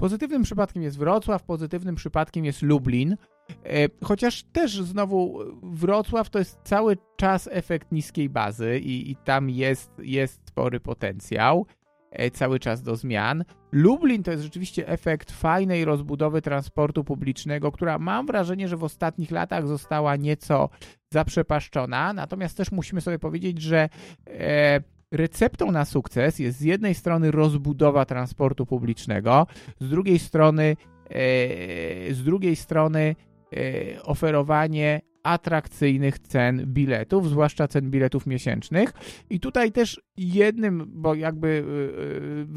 Pozytywnym 0.00 0.42
przypadkiem 0.42 0.82
jest 0.82 0.98
Wrocław, 0.98 1.42
pozytywnym 1.42 1.94
przypadkiem 1.94 2.44
jest 2.44 2.62
Lublin. 2.62 3.16
E, 3.64 3.88
chociaż 4.04 4.42
też 4.42 4.82
znowu 4.82 5.38
Wrocław 5.62 6.30
to 6.30 6.38
jest 6.38 6.58
cały 6.64 6.96
czas 7.16 7.48
efekt 7.52 7.92
niskiej 7.92 8.28
bazy 8.28 8.78
i, 8.78 9.10
i 9.10 9.16
tam 9.16 9.50
jest, 9.50 9.90
jest 9.98 10.48
spory 10.48 10.80
potencjał 10.80 11.66
e, 12.10 12.30
cały 12.30 12.58
czas 12.58 12.82
do 12.82 12.96
zmian. 12.96 13.44
Lublin 13.72 14.22
to 14.22 14.30
jest 14.30 14.42
rzeczywiście 14.42 14.88
efekt 14.88 15.32
fajnej 15.32 15.84
rozbudowy 15.84 16.42
transportu 16.42 17.04
publicznego, 17.04 17.72
która 17.72 17.98
mam 17.98 18.26
wrażenie, 18.26 18.68
że 18.68 18.76
w 18.76 18.84
ostatnich 18.84 19.30
latach 19.30 19.68
została 19.68 20.16
nieco 20.16 20.68
zaprzepaszczona. 21.12 22.12
Natomiast 22.12 22.56
też 22.56 22.72
musimy 22.72 23.00
sobie 23.00 23.18
powiedzieć, 23.18 23.62
że 23.62 23.88
e, 24.26 24.80
receptą 25.12 25.72
na 25.72 25.84
sukces 25.84 26.38
jest 26.38 26.58
z 26.58 26.62
jednej 26.62 26.94
strony 26.94 27.30
rozbudowa 27.30 28.04
transportu 28.04 28.66
publicznego, 28.66 29.46
z 29.80 29.88
drugiej 29.88 30.18
strony, 30.18 30.76
e, 31.04 32.14
z 32.14 32.24
drugiej 32.24 32.56
strony 32.56 33.16
e, 33.52 34.02
oferowanie 34.02 35.00
atrakcyjnych 35.22 36.18
cen 36.18 36.64
biletów, 36.66 37.28
zwłaszcza 37.28 37.68
cen 37.68 37.90
biletów 37.90 38.26
miesięcznych. 38.26 38.92
I 39.30 39.40
tutaj 39.40 39.72
też 39.72 40.00
jednym, 40.16 40.84
bo 40.88 41.14
jakby 41.14 41.64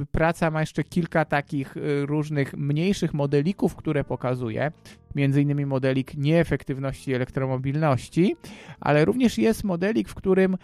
e, 0.02 0.06
praca 0.06 0.52
ma 0.52 0.60
jeszcze 0.60 0.84
kilka 0.84 1.26
takich 1.26 1.76
różnych 2.06 2.54
mniejszych 2.58 3.14
modelików, 3.14 3.76
które 3.76 4.04
pokazuje, 4.04 4.72
między 5.16 5.42
innymi 5.42 5.66
modelik 5.66 6.18
nieefektywności 6.18 7.14
elektromobilności, 7.14 8.36
ale 8.80 9.06
również 9.06 9.38
jest 9.38 9.64
modelik, 9.64 10.10
w 10.10 10.16
którym 10.16 10.58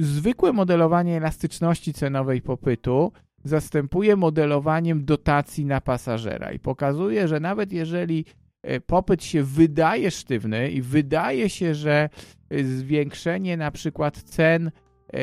zwykłe 0.00 0.52
modelowanie 0.52 1.16
elastyczności 1.16 1.92
cenowej 1.92 2.42
popytu 2.42 3.12
zastępuje 3.44 4.16
modelowaniem 4.16 5.04
dotacji 5.04 5.64
na 5.64 5.80
pasażera 5.80 6.52
i 6.52 6.58
pokazuje, 6.58 7.28
że 7.28 7.40
nawet 7.40 7.72
jeżeli 7.72 8.24
e, 8.62 8.80
popyt 8.80 9.24
się 9.24 9.42
wydaje 9.42 10.10
sztywny 10.10 10.70
i 10.70 10.82
wydaje 10.82 11.48
się, 11.48 11.74
że 11.74 12.08
e, 12.50 12.64
zwiększenie 12.64 13.56
na 13.56 13.70
przykład 13.70 14.22
cen 14.22 14.70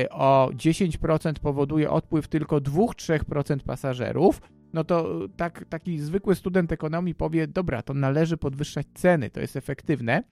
o 0.09 0.49
10% 0.53 1.33
powoduje 1.33 1.89
odpływ 1.89 2.27
tylko 2.27 2.57
2-3% 2.57 3.59
pasażerów, 3.59 4.41
no 4.73 4.84
to 4.84 5.19
tak, 5.38 5.65
taki 5.69 5.99
zwykły 5.99 6.36
student 6.36 6.71
ekonomii 6.71 7.15
powie, 7.15 7.47
dobra, 7.47 7.81
to 7.81 7.93
należy 7.93 8.38
podwyższać 8.38 8.88
ceny, 8.93 9.29
to 9.29 9.39
jest 9.41 9.55
efektywne, 9.55 10.23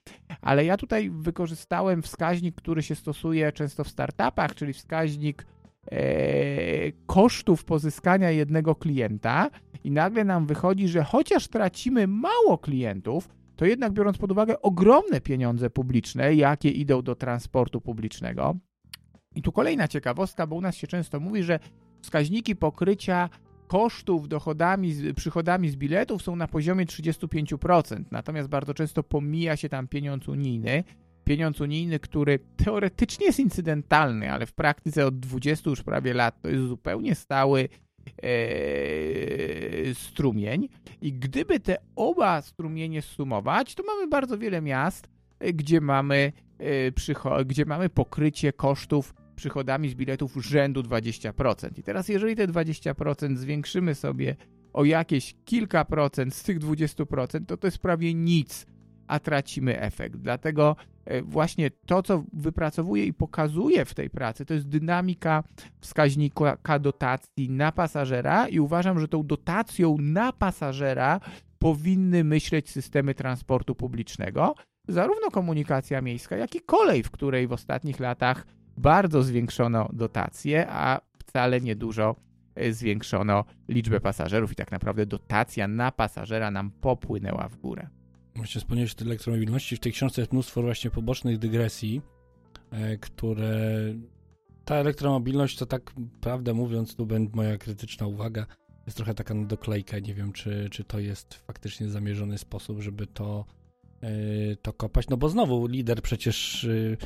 ale 0.41 0.65
ja 0.65 0.77
tutaj 0.77 1.09
wykorzystałem 1.09 2.01
wskaźnik, 2.01 2.55
który 2.55 2.83
się 2.83 2.95
stosuje 2.95 3.51
często 3.51 3.83
w 3.83 3.87
startupach, 3.87 4.55
czyli 4.55 4.73
wskaźnik 4.73 5.45
e, 5.91 6.91
kosztów 7.05 7.65
pozyskania 7.65 8.31
jednego 8.31 8.75
klienta 8.75 9.49
i 9.83 9.91
nagle 9.91 10.23
nam 10.23 10.45
wychodzi, 10.45 10.87
że 10.87 11.03
chociaż 11.03 11.47
tracimy 11.47 12.07
mało 12.07 12.57
klientów, 12.57 13.29
to 13.55 13.65
jednak 13.65 13.93
biorąc 13.93 14.17
pod 14.17 14.31
uwagę 14.31 14.61
ogromne 14.61 15.21
pieniądze 15.21 15.69
publiczne, 15.69 16.35
jakie 16.35 16.69
idą 16.69 17.01
do 17.01 17.15
transportu 17.15 17.81
publicznego. 17.81 18.55
I 19.35 19.41
tu 19.41 19.51
kolejna 19.51 19.87
ciekawostka, 19.87 20.47
bo 20.47 20.55
u 20.55 20.61
nas 20.61 20.75
się 20.75 20.87
często 20.87 21.19
mówi, 21.19 21.43
że 21.43 21.59
wskaźniki 22.01 22.55
pokrycia 22.55 23.29
kosztów 23.69 24.27
dochodami, 24.27 24.93
przychodami 25.15 25.69
z 25.69 25.75
biletów 25.75 26.21
są 26.21 26.35
na 26.35 26.47
poziomie 26.47 26.85
35%, 26.85 28.03
natomiast 28.11 28.49
bardzo 28.49 28.73
często 28.73 29.03
pomija 29.03 29.55
się 29.57 29.69
tam 29.69 29.87
pieniądz 29.87 30.27
unijny. 30.27 30.83
Pieniądz 31.23 31.61
unijny, 31.61 31.99
który 31.99 32.39
teoretycznie 32.65 33.25
jest 33.25 33.39
incydentalny, 33.39 34.31
ale 34.31 34.45
w 34.45 34.53
praktyce 34.53 35.05
od 35.05 35.19
20 35.19 35.69
już 35.69 35.83
prawie 35.83 36.13
lat 36.13 36.41
to 36.41 36.49
jest 36.49 36.67
zupełnie 36.67 37.15
stały 37.15 37.69
e, 38.23 38.29
strumień. 39.93 40.69
I 41.01 41.13
gdyby 41.13 41.59
te 41.59 41.77
oba 41.95 42.41
strumienie 42.41 43.01
sumować, 43.01 43.75
to 43.75 43.83
mamy 43.83 44.07
bardzo 44.07 44.37
wiele 44.37 44.61
miast, 44.61 45.09
e, 45.39 45.53
gdzie 45.53 45.81
mamy, 45.81 46.31
e, 46.59 47.45
gdzie 47.45 47.65
mamy 47.65 47.89
pokrycie 47.89 48.53
kosztów 48.53 49.13
przychodami 49.39 49.89
z 49.89 49.95
biletów 49.95 50.35
rzędu 50.35 50.81
20%. 50.81 51.79
I 51.79 51.83
teraz, 51.83 52.09
jeżeli 52.09 52.35
te 52.35 52.47
20% 52.47 53.37
zwiększymy 53.37 53.95
sobie 53.95 54.35
o 54.73 54.85
jakieś 54.85 55.35
kilka 55.45 55.85
procent 55.85 56.35
z 56.35 56.43
tych 56.43 56.59
20%, 56.59 57.45
to 57.45 57.57
to 57.57 57.67
jest 57.67 57.77
prawie 57.77 58.13
nic, 58.13 58.65
a 59.07 59.19
tracimy 59.19 59.81
efekt. 59.81 60.15
Dlatego 60.15 60.75
e, 61.05 61.21
właśnie 61.21 61.71
to, 61.85 62.03
co 62.03 62.23
wypracowuje 62.33 63.05
i 63.05 63.13
pokazuje 63.13 63.85
w 63.85 63.93
tej 63.93 64.09
pracy, 64.09 64.45
to 64.45 64.53
jest 64.53 64.67
dynamika 64.67 65.43
wskaźnika 65.79 66.79
dotacji 66.79 67.49
na 67.49 67.71
pasażera 67.71 68.47
i 68.47 68.59
uważam, 68.59 68.99
że 68.99 69.07
tą 69.07 69.23
dotacją 69.23 69.97
na 69.99 70.33
pasażera 70.33 71.19
powinny 71.59 72.23
myśleć 72.23 72.69
systemy 72.69 73.13
transportu 73.13 73.75
publicznego, 73.75 74.55
zarówno 74.87 75.31
komunikacja 75.31 76.01
miejska, 76.01 76.37
jak 76.37 76.55
i 76.55 76.61
kolej, 76.61 77.03
w 77.03 77.11
której 77.11 77.47
w 77.47 77.53
ostatnich 77.53 77.99
latach 77.99 78.45
bardzo 78.79 79.23
zwiększono 79.23 79.89
dotacje, 79.93 80.67
a 80.69 81.01
wcale 81.19 81.61
niedużo 81.61 82.15
e, 82.55 82.73
zwiększono 82.73 83.45
liczbę 83.67 83.99
pasażerów 83.99 84.51
i 84.51 84.55
tak 84.55 84.71
naprawdę 84.71 85.05
dotacja 85.05 85.67
na 85.67 85.91
pasażera 85.91 86.51
nam 86.51 86.71
popłynęła 86.71 87.49
w 87.49 87.57
górę. 87.57 87.87
Właśnie 88.35 88.61
wspomniałeś 88.61 88.95
o 89.01 89.05
elektromobilności. 89.05 89.75
W 89.75 89.79
tej 89.79 89.91
książce 89.91 90.21
jest 90.21 90.33
mnóstwo 90.33 90.61
właśnie 90.61 90.91
pobocznych 90.91 91.37
dygresji, 91.37 92.01
e, 92.71 92.97
które 92.97 93.59
ta 94.65 94.75
elektromobilność 94.75 95.57
to 95.57 95.65
tak 95.65 95.91
prawdę 96.21 96.53
mówiąc, 96.53 96.95
tu 96.95 97.05
będzie 97.05 97.35
moja 97.35 97.57
krytyczna 97.57 98.07
uwaga, 98.07 98.45
jest 98.85 98.97
trochę 98.97 99.13
taka 99.13 99.33
na 99.33 99.45
doklejkę. 99.45 100.01
Nie 100.01 100.13
wiem, 100.13 100.33
czy, 100.33 100.67
czy 100.71 100.83
to 100.83 100.99
jest 100.99 101.33
faktycznie 101.33 101.89
zamierzony 101.89 102.37
sposób, 102.37 102.81
żeby 102.81 103.07
to, 103.07 103.45
yy, 104.01 104.57
to 104.61 104.73
kopać. 104.73 105.07
No 105.09 105.17
bo 105.17 105.29
znowu 105.29 105.67
lider 105.67 106.01
przecież 106.01 106.63
yy, 106.63 106.97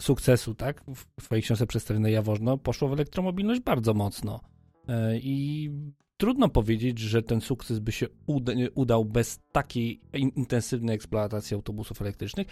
sukcesu, 0.00 0.54
tak, 0.54 0.84
w 1.20 1.22
swojej 1.22 1.42
książce 1.42 1.66
przedstawionej 1.66 2.12
Jaworzno, 2.12 2.58
poszło 2.58 2.88
w 2.88 2.92
elektromobilność 2.92 3.60
bardzo 3.60 3.94
mocno. 3.94 4.40
E, 4.88 5.18
I 5.18 5.70
trudno 6.16 6.48
powiedzieć, 6.48 6.98
że 6.98 7.22
ten 7.22 7.40
sukces 7.40 7.78
by 7.78 7.92
się 7.92 8.06
uda, 8.26 8.52
udał 8.74 9.04
bez 9.04 9.40
takiej 9.52 10.00
intensywnej 10.12 10.94
eksploatacji 10.94 11.54
autobusów 11.54 12.02
elektrycznych. 12.02 12.46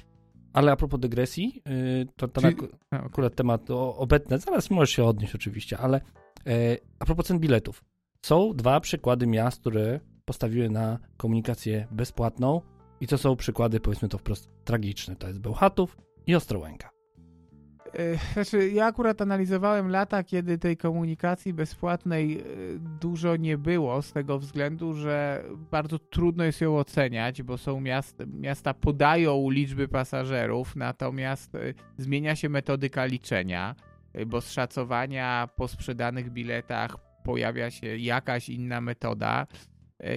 Ale 0.52 0.72
a 0.72 0.76
propos 0.76 1.00
dygresji, 1.00 1.62
e, 1.66 2.04
to, 2.16 2.28
Czyli... 2.28 2.56
akurat 2.90 3.34
temat 3.34 3.70
obecny, 3.96 4.38
zaraz 4.38 4.70
możesz 4.70 4.90
się 4.90 5.04
odnieść 5.04 5.34
oczywiście, 5.34 5.78
ale 5.78 6.00
e, 6.46 6.76
a 6.98 7.04
propos 7.04 7.26
cen 7.26 7.38
biletów. 7.38 7.84
Są 8.22 8.52
dwa 8.54 8.80
przykłady 8.80 9.26
miast, 9.26 9.60
które 9.60 10.00
postawiły 10.24 10.70
na 10.70 10.98
komunikację 11.16 11.86
bezpłatną 11.90 12.60
i 13.00 13.06
to 13.06 13.18
są 13.18 13.36
przykłady, 13.36 13.80
powiedzmy 13.80 14.08
to 14.08 14.18
wprost, 14.18 14.50
tragiczne. 14.64 15.16
To 15.16 15.28
jest 15.28 15.40
Bełchatów 15.40 15.96
i 16.26 16.34
Ostrołęka. 16.34 16.95
Znaczy, 18.32 18.70
ja 18.70 18.86
akurat 18.86 19.22
analizowałem 19.22 19.88
lata, 19.88 20.24
kiedy 20.24 20.58
tej 20.58 20.76
komunikacji 20.76 21.52
bezpłatnej 21.54 22.44
dużo 23.00 23.36
nie 23.36 23.58
było, 23.58 24.02
z 24.02 24.12
tego 24.12 24.38
względu, 24.38 24.94
że 24.94 25.44
bardzo 25.70 25.98
trudno 25.98 26.44
jest 26.44 26.60
ją 26.60 26.78
oceniać, 26.78 27.42
bo 27.42 27.58
są 27.58 27.80
miasta, 27.80 28.24
miasta 28.26 28.74
podają 28.74 29.50
liczby 29.50 29.88
pasażerów, 29.88 30.76
natomiast 30.76 31.52
zmienia 31.98 32.36
się 32.36 32.48
metodyka 32.48 33.04
liczenia, 33.04 33.74
bo 34.26 34.40
z 34.40 34.52
szacowania 34.52 35.48
po 35.56 35.68
sprzedanych 35.68 36.30
biletach 36.30 36.96
pojawia 37.24 37.70
się 37.70 37.96
jakaś 37.96 38.48
inna 38.48 38.80
metoda 38.80 39.46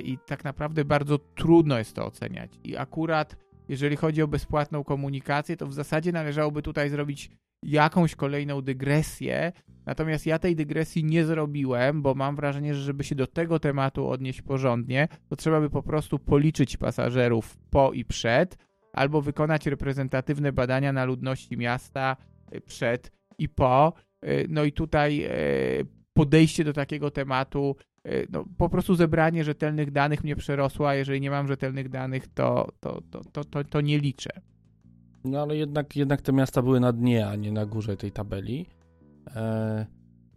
i 0.04 0.18
tak 0.26 0.44
naprawdę 0.44 0.86
bardzo 0.86 1.18
trudno 1.18 1.78
jest 1.78 1.96
to 1.96 2.06
oceniać. 2.06 2.60
I 2.63 2.78
akurat 2.78 3.36
jeżeli 3.70 3.96
chodzi 3.96 4.22
o 4.22 4.28
bezpłatną 4.28 4.84
komunikację, 4.84 5.58
to 5.58 5.68
w 5.68 5.74
zasadzie 5.74 6.12
należałoby 6.12 6.62
tutaj 6.62 6.89
zrobić 6.89 7.32
jakąś 7.63 8.15
kolejną 8.15 8.62
dygresję. 8.62 9.52
Natomiast 9.86 10.26
ja 10.26 10.39
tej 10.39 10.56
dygresji 10.56 11.04
nie 11.04 11.26
zrobiłem, 11.26 12.02
bo 12.02 12.15
mam 12.15 12.36
wrażenie, 12.36 12.76
że 12.76 12.82
żeby 12.82 13.04
się 13.04 13.15
do 13.15 13.28
tego 13.28 13.60
tematu 13.60 14.08
odnieść 14.08 14.41
porządnie, 14.41 15.08
to 15.30 15.36
trzeba 15.36 15.62
by 15.62 15.69
po 15.69 15.84
prostu 15.84 16.19
policzyć 16.19 16.78
pasażerów 16.78 17.58
po 17.69 17.93
i 17.93 18.06
przed, 18.06 18.58
albo 18.93 19.22
wykonać 19.22 19.67
reprezentatywne 19.67 20.52
badania 20.52 20.93
na 20.93 21.06
ludności 21.06 21.58
miasta 21.58 22.17
y, 22.56 22.62
przed 22.62 23.12
i 23.38 23.50
po. 23.50 23.93
Y, 24.26 24.45
no 24.50 24.63
i 24.63 24.72
tutaj 24.72 25.26
y, 25.82 25.86
podejście 26.13 26.63
do 26.63 26.74
takiego 26.74 27.12
tematu 27.12 27.76
no, 28.30 28.45
po 28.58 28.69
prostu 28.69 28.95
zebranie 28.95 29.43
rzetelnych 29.43 29.91
danych 29.91 30.24
mnie 30.24 30.36
przerosło, 30.36 30.89
a 30.89 30.95
jeżeli 30.95 31.22
nie 31.22 31.30
mam 31.30 31.48
rzetelnych 31.48 31.89
danych, 31.89 32.28
to, 32.28 32.72
to, 32.80 33.02
to, 33.32 33.43
to, 33.43 33.63
to 33.63 33.82
nie 33.82 34.00
liczę. 34.00 34.30
No 35.23 35.41
ale 35.41 35.58
jednak, 35.58 35.95
jednak 35.95 36.21
te 36.21 36.34
miasta 36.34 36.62
były 36.62 36.79
na 36.79 36.93
dnie, 36.93 37.27
a 37.27 37.36
nie 37.36 37.51
na 37.51 37.65
górze 37.65 37.97
tej 37.97 38.12
tabeli. 38.12 38.65
E, 39.36 39.86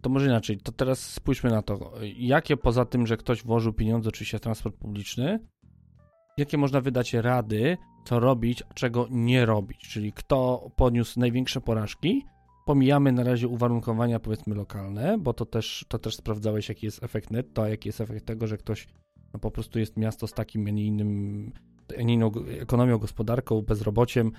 to 0.01 0.09
może 0.09 0.25
inaczej, 0.25 0.57
to 0.57 0.71
teraz 0.71 0.99
spójrzmy 0.99 1.49
na 1.49 1.61
to. 1.61 1.91
Jakie 2.17 2.57
poza 2.57 2.85
tym, 2.85 3.07
że 3.07 3.17
ktoś 3.17 3.43
włożył 3.43 3.73
pieniądze 3.73 4.09
oczywiście 4.09 4.37
w 4.37 4.41
transport 4.41 4.75
publiczny, 4.75 5.39
jakie 6.37 6.57
można 6.57 6.81
wydać 6.81 7.13
rady, 7.13 7.77
co 8.05 8.19
robić, 8.19 8.63
a 8.69 8.73
czego 8.73 9.07
nie 9.11 9.45
robić? 9.45 9.79
Czyli 9.79 10.13
kto 10.13 10.69
poniósł 10.75 11.19
największe 11.19 11.61
porażki, 11.61 12.25
Pomijamy 12.65 13.11
na 13.11 13.23
razie 13.23 13.47
uwarunkowania 13.47 14.19
powiedzmy 14.19 14.55
lokalne, 14.55 15.17
bo 15.17 15.33
to 15.33 15.45
też, 15.45 15.85
to 15.87 15.99
też 15.99 16.15
sprawdzałeś, 16.15 16.69
jaki 16.69 16.85
jest 16.85 17.03
efekt 17.03 17.31
netto, 17.31 17.63
a 17.63 17.69
jaki 17.69 17.89
jest 17.89 18.01
efekt 18.01 18.25
tego, 18.25 18.47
że 18.47 18.57
ktoś 18.57 18.87
no, 19.33 19.39
po 19.39 19.51
prostu 19.51 19.79
jest 19.79 19.97
miasto 19.97 20.27
z 20.27 20.33
takim, 20.33 20.67
a 20.67 20.69
nie 20.69 20.85
innym, 20.85 21.51
a 21.99 22.01
nie 22.01 22.13
inną 22.13 22.31
ekonomią, 22.59 22.97
gospodarką, 22.97 23.61
bezrobociem, 23.61 24.31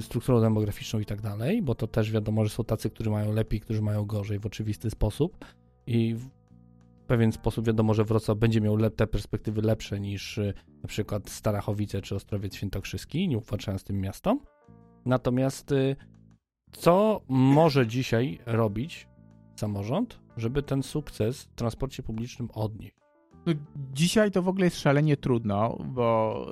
strukturą 0.00 0.40
demograficzną 0.40 1.00
i 1.00 1.04
tak 1.04 1.20
dalej, 1.20 1.62
bo 1.62 1.74
to 1.74 1.86
też 1.86 2.10
wiadomo, 2.10 2.44
że 2.44 2.50
są 2.50 2.64
tacy, 2.64 2.90
którzy 2.90 3.10
mają 3.10 3.32
lepiej, 3.32 3.60
którzy 3.60 3.82
mają 3.82 4.04
gorzej 4.04 4.38
w 4.38 4.46
oczywisty 4.46 4.90
sposób 4.90 5.44
i 5.86 6.14
w 6.14 6.28
pewien 7.06 7.32
sposób 7.32 7.66
wiadomo, 7.66 7.94
że 7.94 8.04
Wrocław 8.04 8.38
będzie 8.38 8.60
miał 8.60 8.90
te 8.90 9.06
perspektywy 9.06 9.62
lepsze 9.62 10.00
niż 10.00 10.36
yy, 10.36 10.54
na 10.82 10.88
przykład 10.88 11.30
Starachowice 11.30 12.02
czy 12.02 12.14
Ostrowiec 12.14 12.54
Świętokrzyski, 12.54 13.28
nie 13.28 13.38
uwłaczając 13.38 13.84
tym 13.84 14.00
miastom. 14.00 14.40
Natomiast 15.04 15.70
yy, 15.70 15.96
co 16.72 17.20
może 17.28 17.86
dzisiaj 17.86 18.38
robić 18.46 19.08
samorząd, 19.56 20.20
żeby 20.36 20.62
ten 20.62 20.82
sukces 20.82 21.42
w 21.42 21.54
transporcie 21.54 22.02
publicznym 22.02 22.48
odnieść? 22.54 22.96
No, 23.46 23.52
dzisiaj 23.92 24.30
to 24.30 24.42
w 24.42 24.48
ogóle 24.48 24.64
jest 24.64 24.80
szalenie 24.80 25.16
trudno, 25.16 25.78
bo 25.84 26.46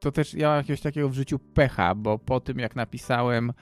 to 0.00 0.12
też 0.12 0.34
ja 0.34 0.48
mam 0.48 0.56
jakiegoś 0.56 0.80
takiego 0.80 1.08
w 1.08 1.14
życiu 1.14 1.38
pecha, 1.38 1.94
bo 1.94 2.18
po 2.18 2.40
tym 2.40 2.58
jak 2.58 2.76
napisałem 2.76 3.52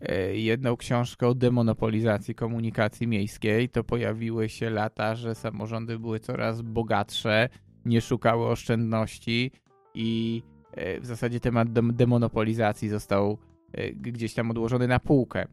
yy, 0.00 0.38
jedną 0.38 0.76
książkę 0.76 1.28
o 1.28 1.34
demonopolizacji 1.34 2.34
komunikacji 2.34 3.06
miejskiej, 3.06 3.68
to 3.68 3.84
pojawiły 3.84 4.48
się 4.48 4.70
lata, 4.70 5.14
że 5.14 5.34
samorządy 5.34 5.98
były 5.98 6.20
coraz 6.20 6.62
bogatsze, 6.62 7.48
nie 7.84 8.00
szukały 8.00 8.46
oszczędności 8.46 9.50
i 9.94 10.42
yy, 10.76 11.00
w 11.00 11.06
zasadzie 11.06 11.40
temat 11.40 11.72
demonopolizacji 11.72 12.88
został 12.88 13.38
E, 13.74 13.92
gdzieś 13.92 14.34
tam 14.34 14.50
odłożony 14.50 14.88
na 14.88 15.00
półkę. 15.00 15.46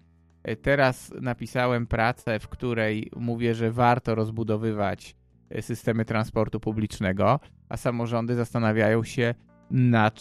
E, 0.44 0.56
teraz 0.56 1.14
napisałem 1.22 1.88
pracę, 1.88 2.40
w 2.40 2.48
której 2.48 3.12
mówię, 3.16 3.56
że 3.56 3.72
warto 3.72 4.16
rozbudowywać 4.16 5.16
e, 5.50 5.62
systemy 5.62 6.06
transportu 6.06 6.60
publicznego, 6.60 7.40
a 7.70 7.78
samorządy 7.78 8.36
zastanawiają 8.36 9.04
się, 9.04 9.36
na, 9.72 10.12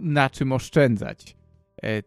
na 0.00 0.30
czym 0.30 0.52
oszczędzać. 0.52 1.36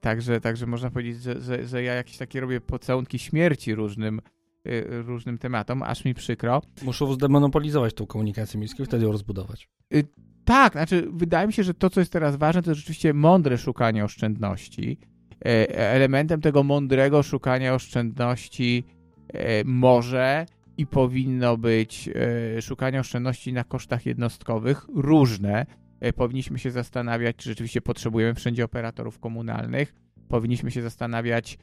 Także, 0.02 0.42
także 0.42 0.66
można 0.66 0.90
powiedzieć, 0.90 1.22
że, 1.22 1.42
że, 1.42 1.68
że 1.68 1.84
ja 1.84 1.94
jakieś 1.94 2.18
takie 2.18 2.42
robię 2.42 2.62
pocałunki 2.62 3.20
śmierci 3.20 3.76
różnym, 3.76 4.22
różnym 5.06 5.38
tematom, 5.38 5.84
aż 5.84 6.06
mi 6.06 6.14
przykro. 6.14 6.62
Muszą 6.84 7.14
zdemonopolizować 7.14 7.94
tą 7.94 8.06
komunikację 8.06 8.60
miejską 8.60 8.86
wtedy 8.86 9.06
ją 9.06 9.12
rozbudować. 9.12 9.70
Tak, 10.46 10.74
znaczy 10.74 11.08
wydaje 11.12 11.48
mi 11.48 11.54
się, 11.54 11.64
że 11.64 11.74
to, 11.74 11.90
co 11.90 12.00
jest 12.00 12.14
teraz 12.14 12.36
ważne, 12.36 12.62
to 12.62 12.76
rzeczywiście 12.76 13.14
mądre 13.14 13.58
szukanie 13.58 14.06
oszczędności. 14.06 14.98
E, 15.46 15.70
elementem 15.78 16.42
tego 16.42 16.64
mądrego 16.64 17.24
szukania 17.24 17.74
oszczędności 17.74 18.84
e, 19.34 19.64
może 19.64 20.46
i 20.78 20.88
powinno 20.88 21.58
być 21.58 22.10
e, 22.58 22.62
szukanie 22.62 23.00
oszczędności 23.00 23.54
na 23.54 23.64
kosztach 23.64 24.06
jednostkowych 24.06 24.86
różne. 24.96 25.66
Powinniśmy 26.16 26.60
się 26.60 26.72
zastanawiać, 26.72 27.36
czy 27.36 27.50
rzeczywiście 27.50 27.82
potrzebujemy 27.82 28.34
wszędzie 28.34 28.66
operatorów 28.66 29.20
komunalnych. 29.20 29.94
Powinniśmy 30.28 30.72
się 30.72 30.82
zastanawiać, 30.82 31.58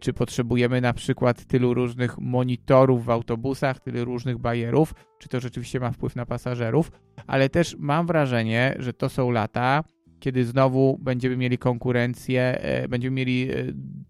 czy 0.00 0.12
potrzebujemy 0.12 0.80
na 0.80 0.92
przykład 0.92 1.44
tylu 1.44 1.74
różnych 1.74 2.18
monitorów 2.18 3.04
w 3.04 3.10
autobusach, 3.10 3.80
tylu 3.80 4.04
różnych 4.04 4.38
bajerów, 4.38 4.94
czy 5.18 5.28
to 5.28 5.40
rzeczywiście 5.40 5.80
ma 5.80 5.90
wpływ 5.90 6.16
na 6.16 6.26
pasażerów, 6.26 6.92
ale 7.26 7.48
też 7.48 7.76
mam 7.78 8.06
wrażenie, 8.06 8.74
że 8.78 8.92
to 8.92 9.08
są 9.08 9.30
lata, 9.30 9.84
kiedy 10.22 10.44
znowu 10.44 10.98
będziemy 11.00 11.36
mieli 11.36 11.58
konkurencję, 11.58 12.42
e, 12.60 12.88
będziemy 12.88 13.16
mieli 13.16 13.50
e, 13.50 13.54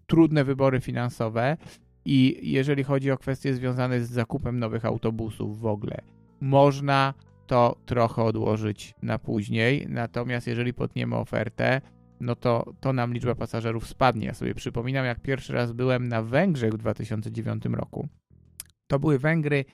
trudne 0.07 0.43
wybory 0.43 0.81
finansowe 0.81 1.57
i 2.05 2.39
jeżeli 2.41 2.83
chodzi 2.83 3.11
o 3.11 3.17
kwestie 3.17 3.53
związane 3.53 4.01
z 4.01 4.09
zakupem 4.09 4.59
nowych 4.59 4.85
autobusów 4.85 5.59
w 5.59 5.65
ogóle, 5.65 5.97
można 6.41 7.13
to 7.53 7.75
trochę 7.85 8.23
odłożyć 8.23 8.95
na 9.01 9.19
później, 9.19 9.85
natomiast 9.89 10.47
jeżeli 10.47 10.73
potniemy 10.73 11.15
ofertę, 11.15 11.81
no 12.19 12.35
to, 12.35 12.73
to 12.79 12.93
nam 12.93 13.13
liczba 13.13 13.35
pasażerów 13.35 13.87
spadnie. 13.87 14.27
Ja 14.27 14.33
sobie 14.33 14.55
przypominam, 14.55 15.05
jak 15.05 15.19
pierwszy 15.19 15.53
raz 15.53 15.71
byłem 15.71 16.07
na 16.07 16.21
Węgrzech 16.21 16.73
w 16.73 16.77
2009 16.77 17.65
roku. 17.65 18.07
To 18.87 18.99
były 18.99 19.19
Węgry 19.19 19.65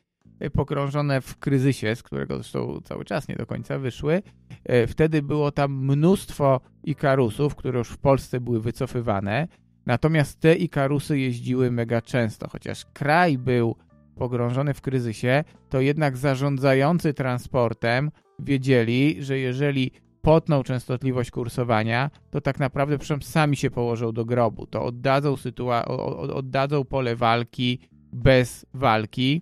pogrążone 0.53 1.21
w 1.21 1.37
kryzysie, 1.37 1.95
z 1.95 2.03
którego 2.03 2.35
zresztą 2.35 2.81
cały 2.83 3.05
czas 3.05 3.27
nie 3.27 3.35
do 3.35 3.45
końca 3.45 3.79
wyszły. 3.79 4.21
E, 4.63 4.87
wtedy 4.87 5.21
było 5.21 5.51
tam 5.51 5.85
mnóstwo 5.85 6.61
Ikarusów, 6.83 7.55
które 7.55 7.79
już 7.79 7.89
w 7.89 7.97
Polsce 7.97 8.41
były 8.41 8.61
wycofywane. 8.61 9.47
Natomiast 9.85 10.39
te 10.39 10.55
Ikarusy 10.55 11.19
jeździły 11.19 11.71
mega 11.71 12.01
często, 12.01 12.47
chociaż 12.49 12.85
kraj 12.93 13.37
był 13.37 13.75
pogrążony 14.19 14.73
w 14.73 14.81
kryzysie, 14.81 15.43
to 15.69 15.81
jednak 15.81 16.17
zarządzający 16.17 17.13
transportem 17.13 18.11
wiedzieli, 18.39 19.23
że 19.23 19.39
jeżeli 19.39 19.91
potną 20.21 20.63
częstotliwość 20.63 21.31
kursowania, 21.31 22.11
to 22.29 22.41
tak 22.41 22.59
naprawdę 22.59 22.97
sami 23.21 23.57
się 23.57 23.71
położą 23.71 24.11
do 24.11 24.25
grobu. 24.25 24.67
To 24.67 24.85
oddadzą, 24.85 25.33
sytua- 25.33 25.85
oddadzą 26.33 26.85
pole 26.85 27.15
walki 27.15 27.79
bez 28.13 28.65
walki. 28.73 29.41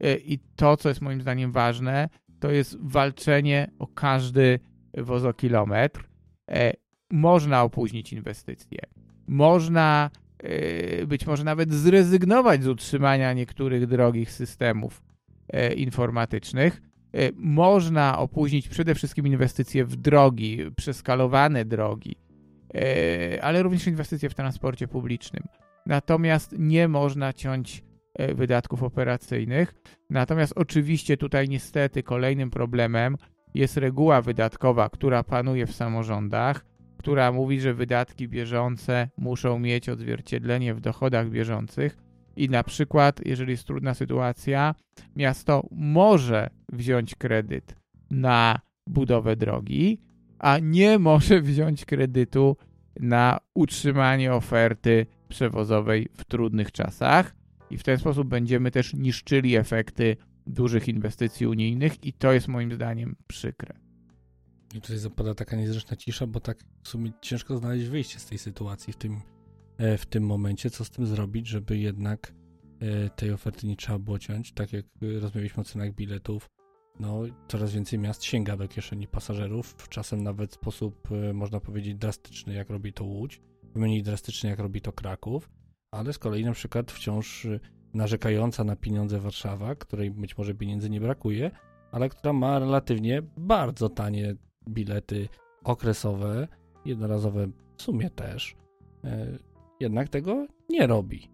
E, 0.00 0.16
I 0.16 0.38
to, 0.56 0.76
co 0.76 0.88
jest 0.88 1.00
moim 1.00 1.20
zdaniem 1.20 1.52
ważne, 1.52 2.08
to 2.40 2.50
jest 2.50 2.76
walczenie 2.80 3.70
o 3.78 3.86
każdy 3.86 4.58
wozokilometr. 4.98 6.08
E, 6.50 6.72
można 7.10 7.62
opóźnić 7.62 8.12
inwestycje. 8.12 8.78
Można 9.28 10.10
być 11.06 11.26
może 11.26 11.44
nawet 11.44 11.72
zrezygnować 11.72 12.62
z 12.62 12.66
utrzymania 12.66 13.32
niektórych 13.32 13.86
drogich 13.86 14.32
systemów 14.32 15.02
informatycznych. 15.76 16.82
Można 17.34 18.18
opóźnić 18.18 18.68
przede 18.68 18.94
wszystkim 18.94 19.26
inwestycje 19.26 19.84
w 19.84 19.96
drogi, 19.96 20.58
przeskalowane 20.76 21.64
drogi, 21.64 22.16
ale 23.42 23.62
również 23.62 23.86
inwestycje 23.86 24.28
w 24.28 24.34
transporcie 24.34 24.88
publicznym. 24.88 25.42
Natomiast 25.86 26.54
nie 26.58 26.88
można 26.88 27.32
ciąć 27.32 27.82
E, 28.14 28.34
wydatków 28.34 28.82
operacyjnych. 28.82 29.74
Natomiast 30.10 30.52
oczywiście 30.56 31.16
tutaj 31.16 31.48
niestety 31.48 32.02
kolejnym 32.02 32.50
problemem 32.50 33.16
jest 33.54 33.76
reguła 33.76 34.22
wydatkowa, 34.22 34.88
która 34.88 35.22
panuje 35.24 35.66
w 35.66 35.74
samorządach, 35.74 36.64
która 37.04 37.32
mówi, 37.32 37.60
że 37.60 37.74
wydatki 37.74 38.28
bieżące 38.28 39.08
muszą 39.16 39.58
mieć 39.58 39.88
odzwierciedlenie 39.88 40.74
w 40.74 40.80
dochodach 40.80 41.30
bieżących 41.30 41.98
i 42.36 42.48
na 42.48 42.62
przykład, 42.62 43.20
jeżeli 43.26 43.50
jest 43.50 43.64
trudna 43.64 43.94
sytuacja, 43.94 44.74
miasto 45.16 45.68
może 45.70 46.50
wziąć 46.72 47.14
kredyt 47.14 47.74
na 48.10 48.60
budowę 48.86 49.36
drogi, 49.36 50.00
a 50.38 50.58
nie 50.58 50.98
może 50.98 51.40
wziąć 51.40 51.84
kredytu 51.84 52.56
na 53.00 53.38
utrzymanie 53.54 54.32
oferty 54.32 55.06
przewozowej 55.28 56.08
w 56.14 56.24
trudnych 56.24 56.72
czasach 56.72 57.36
i 57.70 57.78
w 57.78 57.82
ten 57.82 57.98
sposób 57.98 58.28
będziemy 58.28 58.70
też 58.70 58.94
niszczyli 58.94 59.56
efekty 59.56 60.16
dużych 60.46 60.88
inwestycji 60.88 61.46
unijnych 61.46 62.04
i 62.04 62.12
to 62.12 62.32
jest 62.32 62.48
moim 62.48 62.72
zdaniem 62.72 63.16
przykre. 63.26 63.83
I 64.74 64.80
tutaj 64.80 64.98
zapada 64.98 65.34
taka 65.34 65.56
niezręczna 65.56 65.96
cisza, 65.96 66.26
bo 66.26 66.40
tak 66.40 66.58
w 66.82 66.88
sumie 66.88 67.12
ciężko 67.20 67.56
znaleźć 67.56 67.86
wyjście 67.86 68.18
z 68.18 68.26
tej 68.26 68.38
sytuacji 68.38 68.92
w 68.92 68.96
tym, 68.96 69.20
e, 69.78 69.98
w 69.98 70.06
tym 70.06 70.26
momencie. 70.26 70.70
Co 70.70 70.84
z 70.84 70.90
tym 70.90 71.06
zrobić, 71.06 71.46
żeby 71.46 71.78
jednak 71.78 72.34
e, 72.80 73.10
tej 73.10 73.32
oferty 73.32 73.66
nie 73.66 73.76
trzeba 73.76 73.98
było 73.98 74.18
ciąć? 74.18 74.52
Tak 74.52 74.72
jak 74.72 74.86
rozmawialiśmy 75.20 75.60
o 75.60 75.64
cenach 75.64 75.94
biletów, 75.94 76.50
no 77.00 77.22
coraz 77.48 77.72
więcej 77.72 77.98
miast 77.98 78.24
sięga 78.24 78.56
do 78.56 78.68
kieszeni 78.68 79.08
pasażerów, 79.08 79.88
czasem 79.88 80.22
nawet 80.22 80.50
w 80.50 80.54
sposób, 80.54 81.08
e, 81.12 81.32
można 81.32 81.60
powiedzieć, 81.60 81.94
drastyczny, 81.94 82.54
jak 82.54 82.70
robi 82.70 82.92
to 82.92 83.04
Łódź, 83.04 83.40
mniej 83.74 84.02
drastyczny, 84.02 84.50
jak 84.50 84.58
robi 84.58 84.80
to 84.80 84.92
Kraków, 84.92 85.50
ale 85.90 86.12
z 86.12 86.18
kolei 86.18 86.44
na 86.44 86.52
przykład 86.52 86.92
wciąż 86.92 87.46
narzekająca 87.94 88.64
na 88.64 88.76
pieniądze 88.76 89.20
Warszawa, 89.20 89.74
której 89.74 90.10
być 90.10 90.38
może 90.38 90.54
pieniędzy 90.54 90.90
nie 90.90 91.00
brakuje, 91.00 91.50
ale 91.92 92.08
która 92.08 92.32
ma 92.32 92.58
relatywnie 92.58 93.22
bardzo 93.36 93.88
tanie 93.88 94.36
bilety 94.68 95.28
okresowe, 95.64 96.48
jednorazowe 96.84 97.46
w 97.76 97.82
sumie 97.82 98.10
też, 98.10 98.56
e, 99.04 99.38
jednak 99.80 100.08
tego 100.08 100.46
nie 100.68 100.86
robi. 100.86 101.28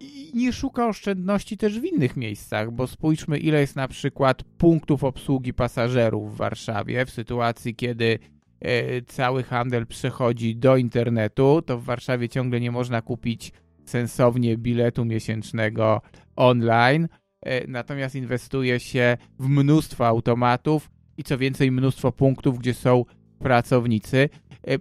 I 0.00 0.30
nie 0.34 0.52
szuka 0.52 0.88
oszczędności 0.88 1.56
też 1.56 1.80
w 1.80 1.84
innych 1.84 2.16
miejscach, 2.16 2.70
bo 2.70 2.86
spójrzmy, 2.86 3.38
ile 3.38 3.60
jest 3.60 3.76
na 3.76 3.88
przykład 3.88 4.42
punktów 4.44 5.04
obsługi 5.04 5.54
pasażerów 5.54 6.34
w 6.34 6.36
Warszawie 6.36 7.06
w 7.06 7.10
sytuacji, 7.10 7.74
kiedy 7.74 8.18
e, 8.60 9.02
cały 9.02 9.42
handel 9.42 9.86
przechodzi 9.86 10.56
do 10.56 10.76
internetu, 10.76 11.62
to 11.62 11.78
w 11.78 11.84
Warszawie 11.84 12.28
ciągle 12.28 12.60
nie 12.60 12.70
można 12.70 13.02
kupić 13.02 13.52
sensownie 13.84 14.56
biletu 14.56 15.04
miesięcznego 15.04 16.02
online, 16.36 17.08
e, 17.42 17.66
natomiast 17.66 18.14
inwestuje 18.14 18.80
się 18.80 19.16
w 19.38 19.48
mnóstwo 19.48 20.06
automatów 20.06 20.90
i 21.20 21.22
co 21.22 21.38
więcej 21.38 21.70
mnóstwo 21.70 22.12
punktów, 22.12 22.58
gdzie 22.58 22.74
są 22.74 23.04
pracownicy. 23.38 24.28
E, 24.66 24.78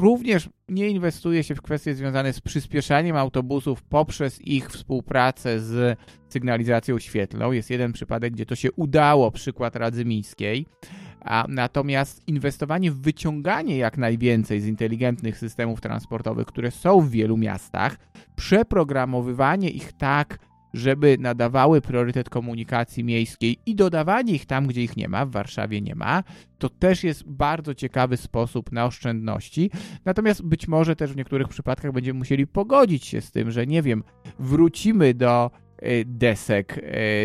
również 0.00 0.48
nie 0.68 0.88
inwestuje 0.88 1.44
się 1.44 1.54
w 1.54 1.62
kwestie 1.62 1.94
związane 1.94 2.32
z 2.32 2.40
przyspieszaniem 2.40 3.16
autobusów 3.16 3.82
poprzez 3.82 4.42
ich 4.42 4.70
współpracę 4.70 5.60
z 5.60 5.98
sygnalizacją 6.28 6.98
świetlną. 6.98 7.52
Jest 7.52 7.70
jeden 7.70 7.92
przypadek, 7.92 8.32
gdzie 8.32 8.46
to 8.46 8.54
się 8.54 8.72
udało, 8.72 9.30
przykład 9.30 9.76
Radzy 9.76 10.04
Miejskiej. 10.04 10.66
A 11.20 11.46
natomiast 11.48 12.28
inwestowanie 12.28 12.90
w 12.90 13.00
wyciąganie 13.00 13.76
jak 13.76 13.98
najwięcej 13.98 14.60
z 14.60 14.66
inteligentnych 14.66 15.38
systemów 15.38 15.80
transportowych, 15.80 16.46
które 16.46 16.70
są 16.70 17.00
w 17.00 17.10
wielu 17.10 17.36
miastach, 17.36 17.96
przeprogramowywanie 18.36 19.70
ich 19.70 19.92
tak, 19.92 20.38
żeby 20.74 21.16
nadawały 21.20 21.80
priorytet 21.80 22.30
komunikacji 22.30 23.04
miejskiej 23.04 23.58
i 23.66 23.74
dodawanie 23.74 24.32
ich 24.32 24.46
tam, 24.46 24.66
gdzie 24.66 24.82
ich 24.82 24.96
nie 24.96 25.08
ma, 25.08 25.26
w 25.26 25.30
Warszawie 25.30 25.80
nie 25.80 25.94
ma, 25.94 26.22
to 26.58 26.68
też 26.68 27.04
jest 27.04 27.24
bardzo 27.28 27.74
ciekawy 27.74 28.16
sposób 28.16 28.72
na 28.72 28.84
oszczędności. 28.84 29.70
Natomiast 30.04 30.42
być 30.42 30.68
może 30.68 30.96
też 30.96 31.12
w 31.12 31.16
niektórych 31.16 31.48
przypadkach 31.48 31.92
będziemy 31.92 32.18
musieli 32.18 32.46
pogodzić 32.46 33.04
się 33.06 33.20
z 33.20 33.30
tym, 33.30 33.50
że 33.50 33.66
nie 33.66 33.82
wiem, 33.82 34.02
wrócimy 34.38 35.14
do 35.14 35.50
e, 35.78 36.04
desek 36.04 36.78
e, 36.78 36.82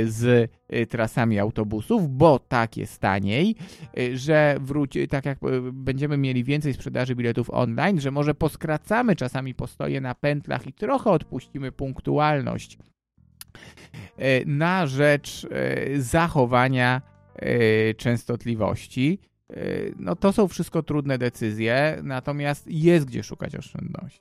z 0.07 0.51
e, 0.69 0.85
trasami 0.85 1.39
autobusów, 1.39 2.17
bo 2.17 2.39
tak 2.39 2.77
jest 2.77 2.99
taniej, 2.99 3.55
że 4.13 4.57
wróci, 4.62 5.07
tak 5.07 5.25
jak 5.25 5.39
będziemy 5.73 6.17
mieli 6.17 6.43
więcej 6.43 6.73
sprzedaży 6.73 7.15
biletów 7.15 7.49
online, 7.49 7.99
że 7.99 8.12
może 8.12 8.35
poskracamy 8.35 9.15
czasami 9.15 9.55
postoje 9.55 10.01
na 10.01 10.15
pętlach 10.15 10.67
i 10.67 10.73
trochę 10.73 11.09
odpuścimy 11.12 11.71
punktualność 11.71 12.77
na 14.45 14.88
rzecz 14.88 15.47
e, 15.51 16.01
zachowania 16.01 17.01
e, 17.35 17.93
częstotliwości. 17.93 19.19
No 19.99 20.15
to 20.15 20.33
są 20.33 20.47
wszystko 20.47 20.83
trudne 20.83 21.17
decyzje, 21.17 21.99
natomiast 22.03 22.67
jest 22.67 23.05
gdzie 23.05 23.23
szukać 23.23 23.55
oszczędności. 23.55 24.19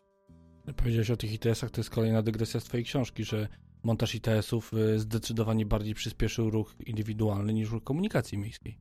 Powiedziałeś 0.77 1.11
o 1.11 1.17
tych 1.17 1.33
ITS-ach, 1.33 1.71
to 1.71 1.81
jest 1.81 1.91
kolejna 1.91 2.23
dygresja 2.23 2.61
z 2.61 2.65
twojej 2.65 2.85
książki, 2.85 3.25
że 3.25 3.49
montaż 3.83 4.15
ITS-ów 4.15 4.73
zdecydowanie 4.97 5.67
bardziej 5.67 5.95
przyspieszył 5.95 6.51
ruch 6.51 6.75
indywidualny 6.87 7.53
niż 7.53 7.71
ruch 7.71 7.85
komunikacji 7.85 8.39
miejskiej. 8.39 8.79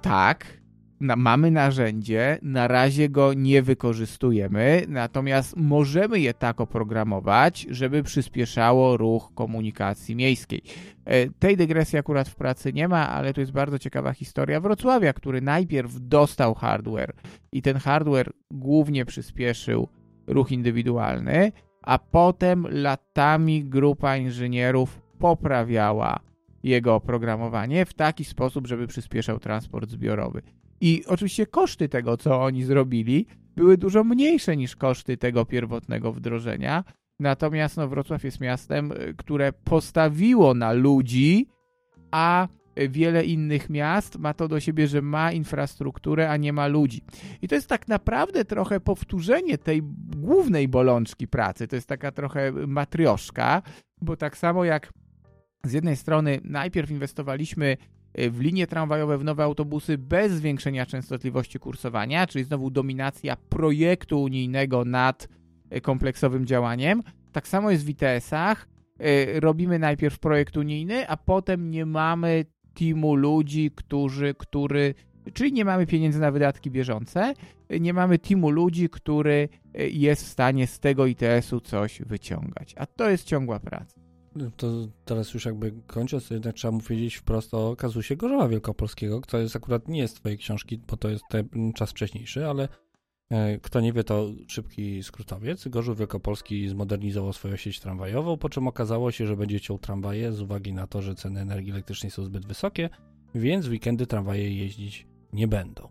Tak, 0.00 0.61
na, 1.02 1.16
mamy 1.16 1.50
narzędzie, 1.50 2.38
na 2.42 2.68
razie 2.68 3.08
go 3.08 3.34
nie 3.34 3.62
wykorzystujemy, 3.62 4.82
natomiast 4.88 5.56
możemy 5.56 6.20
je 6.20 6.34
tak 6.34 6.60
oprogramować, 6.60 7.66
żeby 7.70 8.02
przyspieszało 8.02 8.96
ruch 8.96 9.30
komunikacji 9.34 10.16
miejskiej. 10.16 10.62
E, 11.04 11.30
tej 11.30 11.56
dygresji 11.56 11.98
akurat 11.98 12.28
w 12.28 12.34
pracy 12.34 12.72
nie 12.72 12.88
ma, 12.88 13.08
ale 13.08 13.34
to 13.34 13.40
jest 13.40 13.52
bardzo 13.52 13.78
ciekawa 13.78 14.12
historia 14.12 14.60
Wrocławia, 14.60 15.12
który 15.12 15.40
najpierw 15.40 15.92
dostał 16.00 16.54
hardware 16.54 17.14
i 17.52 17.62
ten 17.62 17.76
hardware 17.76 18.32
głównie 18.50 19.04
przyspieszył 19.04 19.88
ruch 20.26 20.52
indywidualny, 20.52 21.52
a 21.82 21.98
potem 21.98 22.66
latami 22.70 23.64
grupa 23.64 24.16
inżynierów 24.16 25.00
poprawiała 25.18 26.20
jego 26.62 26.94
oprogramowanie 26.94 27.84
w 27.84 27.94
taki 27.94 28.24
sposób, 28.24 28.66
żeby 28.66 28.86
przyspieszał 28.86 29.38
transport 29.38 29.90
zbiorowy. 29.90 30.42
I 30.82 31.02
oczywiście 31.06 31.46
koszty 31.46 31.88
tego, 31.88 32.16
co 32.16 32.42
oni 32.42 32.64
zrobili, 32.64 33.26
były 33.56 33.78
dużo 33.78 34.04
mniejsze 34.04 34.56
niż 34.56 34.76
koszty 34.76 35.16
tego 35.16 35.44
pierwotnego 35.44 36.12
wdrożenia. 36.12 36.84
Natomiast 37.20 37.76
no, 37.76 37.88
Wrocław 37.88 38.24
jest 38.24 38.40
miastem, 38.40 38.92
y, 38.92 39.14
które 39.16 39.52
postawiło 39.52 40.54
na 40.54 40.72
ludzi, 40.72 41.46
a 42.10 42.48
wiele 42.90 43.24
innych 43.24 43.70
miast 43.70 44.18
ma 44.18 44.34
to 44.34 44.48
do 44.48 44.60
siebie, 44.60 44.88
że 44.88 45.02
ma 45.02 45.32
infrastrukturę, 45.32 46.30
a 46.30 46.36
nie 46.36 46.52
ma 46.52 46.66
ludzi. 46.66 47.02
I 47.42 47.48
to 47.48 47.54
jest 47.54 47.68
tak 47.68 47.88
naprawdę 47.88 48.44
trochę 48.44 48.80
powtórzenie 48.80 49.58
tej 49.58 49.82
głównej 50.16 50.68
bolączki 50.68 51.28
pracy. 51.28 51.68
To 51.68 51.76
jest 51.76 51.88
taka 51.88 52.12
trochę 52.12 52.52
matrioszka, 52.52 53.62
bo 54.00 54.16
tak 54.16 54.36
samo 54.38 54.64
jak 54.64 54.92
z 55.64 55.72
jednej 55.72 55.96
strony 55.96 56.40
najpierw 56.44 56.90
inwestowaliśmy 56.90 57.76
w 58.14 58.40
linie 58.40 58.66
tramwajowe, 58.66 59.18
w 59.18 59.24
nowe 59.24 59.44
autobusy 59.44 59.98
bez 59.98 60.32
zwiększenia 60.32 60.86
częstotliwości 60.86 61.58
kursowania, 61.58 62.26
czyli 62.26 62.44
znowu 62.44 62.70
dominacja 62.70 63.36
projektu 63.36 64.22
unijnego 64.22 64.84
nad 64.84 65.28
y, 65.76 65.80
kompleksowym 65.80 66.46
działaniem. 66.46 67.02
Tak 67.32 67.48
samo 67.48 67.70
jest 67.70 67.84
w 67.84 67.88
ITS-ach. 67.88 68.68
Y, 69.00 69.40
robimy 69.40 69.78
najpierw 69.78 70.18
projekt 70.18 70.56
unijny, 70.56 71.08
a 71.08 71.16
potem 71.16 71.70
nie 71.70 71.86
mamy 71.86 72.44
teamu 72.74 73.14
ludzi, 73.14 73.70
którzy, 73.74 74.34
który, 74.38 74.94
czyli 75.32 75.52
nie 75.52 75.64
mamy 75.64 75.86
pieniędzy 75.86 76.20
na 76.20 76.30
wydatki 76.30 76.70
bieżące, 76.70 77.34
nie 77.80 77.92
mamy 77.92 78.18
teamu 78.18 78.50
ludzi, 78.50 78.88
który 78.88 79.48
jest 79.74 80.24
w 80.24 80.28
stanie 80.28 80.66
z 80.66 80.80
tego 80.80 81.06
ITS-u 81.06 81.60
coś 81.60 82.02
wyciągać. 82.02 82.74
A 82.76 82.86
to 82.86 83.10
jest 83.10 83.26
ciągła 83.26 83.60
praca. 83.60 84.11
To 84.56 84.88
teraz 85.04 85.34
już 85.34 85.44
jakby 85.44 85.72
kończąc, 85.86 86.30
jednak 86.30 86.54
trzeba 86.54 86.72
mu 86.72 86.80
powiedzieć 86.80 87.14
wprost 87.14 87.54
o 87.54 87.76
kazusie 87.76 88.16
Gorzowa 88.16 88.48
Wielkopolskiego, 88.48 89.20
to 89.20 89.38
jest 89.38 89.56
akurat 89.56 89.88
nie 89.88 90.00
jest 90.00 90.16
twojej 90.16 90.38
książki, 90.38 90.78
bo 90.78 90.96
to 90.96 91.08
jest 91.08 91.24
ten 91.30 91.72
czas 91.72 91.90
wcześniejszy, 91.90 92.46
ale 92.46 92.68
e, 93.30 93.58
kto 93.58 93.80
nie 93.80 93.92
wie, 93.92 94.04
to 94.04 94.30
szybki 94.48 95.02
skrótowiec. 95.02 95.68
Gorzów 95.68 95.98
Wielkopolski 95.98 96.68
zmodernizował 96.68 97.32
swoją 97.32 97.56
sieć 97.56 97.80
tramwajową, 97.80 98.36
po 98.36 98.48
czym 98.48 98.68
okazało 98.68 99.10
się, 99.10 99.26
że 99.26 99.36
będzie 99.36 99.60
ciął 99.60 99.78
tramwaje 99.78 100.32
z 100.32 100.40
uwagi 100.40 100.72
na 100.72 100.86
to, 100.86 101.02
że 101.02 101.14
ceny 101.14 101.40
energii 101.40 101.72
elektrycznej 101.72 102.10
są 102.10 102.24
zbyt 102.24 102.46
wysokie, 102.46 102.90
więc 103.34 103.68
weekendy 103.68 104.06
tramwaje 104.06 104.56
jeździć 104.56 105.06
nie 105.32 105.48
będą. 105.48 105.88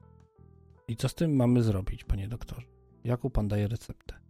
I 0.87 0.95
co 0.95 1.09
z 1.09 1.15
tym 1.15 1.35
mamy 1.35 1.63
zrobić, 1.63 2.03
panie 2.03 2.27
doktorze? 2.27 2.67
Jaką 3.03 3.29
pan 3.29 3.47
daje 3.47 3.67
receptę? 3.67 4.20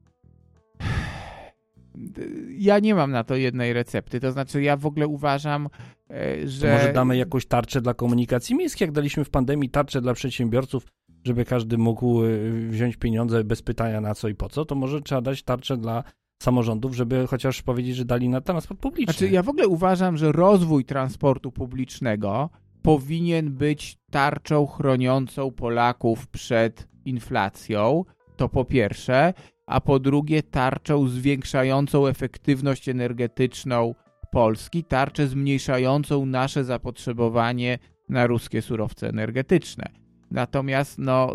Ja 2.57 2.79
nie 2.79 2.95
mam 2.95 3.11
na 3.11 3.23
to 3.23 3.35
jednej 3.35 3.73
recepty. 3.73 4.19
To 4.19 4.31
znaczy, 4.31 4.61
ja 4.61 4.77
w 4.77 4.85
ogóle 4.85 5.07
uważam, 5.07 5.69
e, 6.09 6.47
że. 6.47 6.67
To 6.67 6.73
może 6.73 6.93
damy 6.93 7.17
jakąś 7.17 7.45
tarczę 7.45 7.81
dla 7.81 7.93
komunikacji 7.93 8.55
miejskiej, 8.55 8.85
jak 8.85 8.95
daliśmy 8.95 9.25
w 9.25 9.29
pandemii 9.29 9.69
tarczę 9.69 10.01
dla 10.01 10.13
przedsiębiorców, 10.13 10.85
żeby 11.23 11.45
każdy 11.45 11.77
mógł 11.77 12.23
e, 12.23 12.27
wziąć 12.69 12.97
pieniądze 12.97 13.43
bez 13.43 13.61
pytania 13.61 14.01
na 14.01 14.15
co 14.15 14.27
i 14.27 14.35
po 14.35 14.49
co, 14.49 14.65
to 14.65 14.75
może 14.75 15.01
trzeba 15.01 15.21
dać 15.21 15.43
tarczę 15.43 15.77
dla 15.77 16.03
samorządów, 16.41 16.95
żeby 16.95 17.27
chociaż 17.27 17.61
powiedzieć, 17.61 17.95
że 17.95 18.05
dali 18.05 18.29
na 18.29 18.41
transport 18.41 18.79
publiczny. 18.79 19.13
Znaczy, 19.13 19.33
ja 19.33 19.43
w 19.43 19.49
ogóle 19.49 19.67
uważam, 19.67 20.17
że 20.17 20.31
rozwój 20.31 20.85
transportu 20.85 21.51
publicznego 21.51 22.49
powinien 22.81 23.53
być 23.53 23.97
tarczą 24.11 24.67
chroniącą 24.67 25.51
Polaków 25.51 26.27
przed 26.27 26.87
inflacją. 27.05 28.05
To 28.37 28.49
po 28.49 28.65
pierwsze 28.65 29.33
a 29.71 29.81
po 29.81 29.99
drugie 29.99 30.43
tarczą 30.43 31.07
zwiększającą 31.07 32.07
efektywność 32.07 32.89
energetyczną 32.89 33.95
Polski, 34.31 34.83
tarczę 34.83 35.27
zmniejszającą 35.27 36.25
nasze 36.25 36.63
zapotrzebowanie 36.63 37.79
na 38.09 38.27
ruskie 38.27 38.61
surowce 38.61 39.09
energetyczne. 39.09 39.85
Natomiast 40.31 40.97
no, 40.97 41.33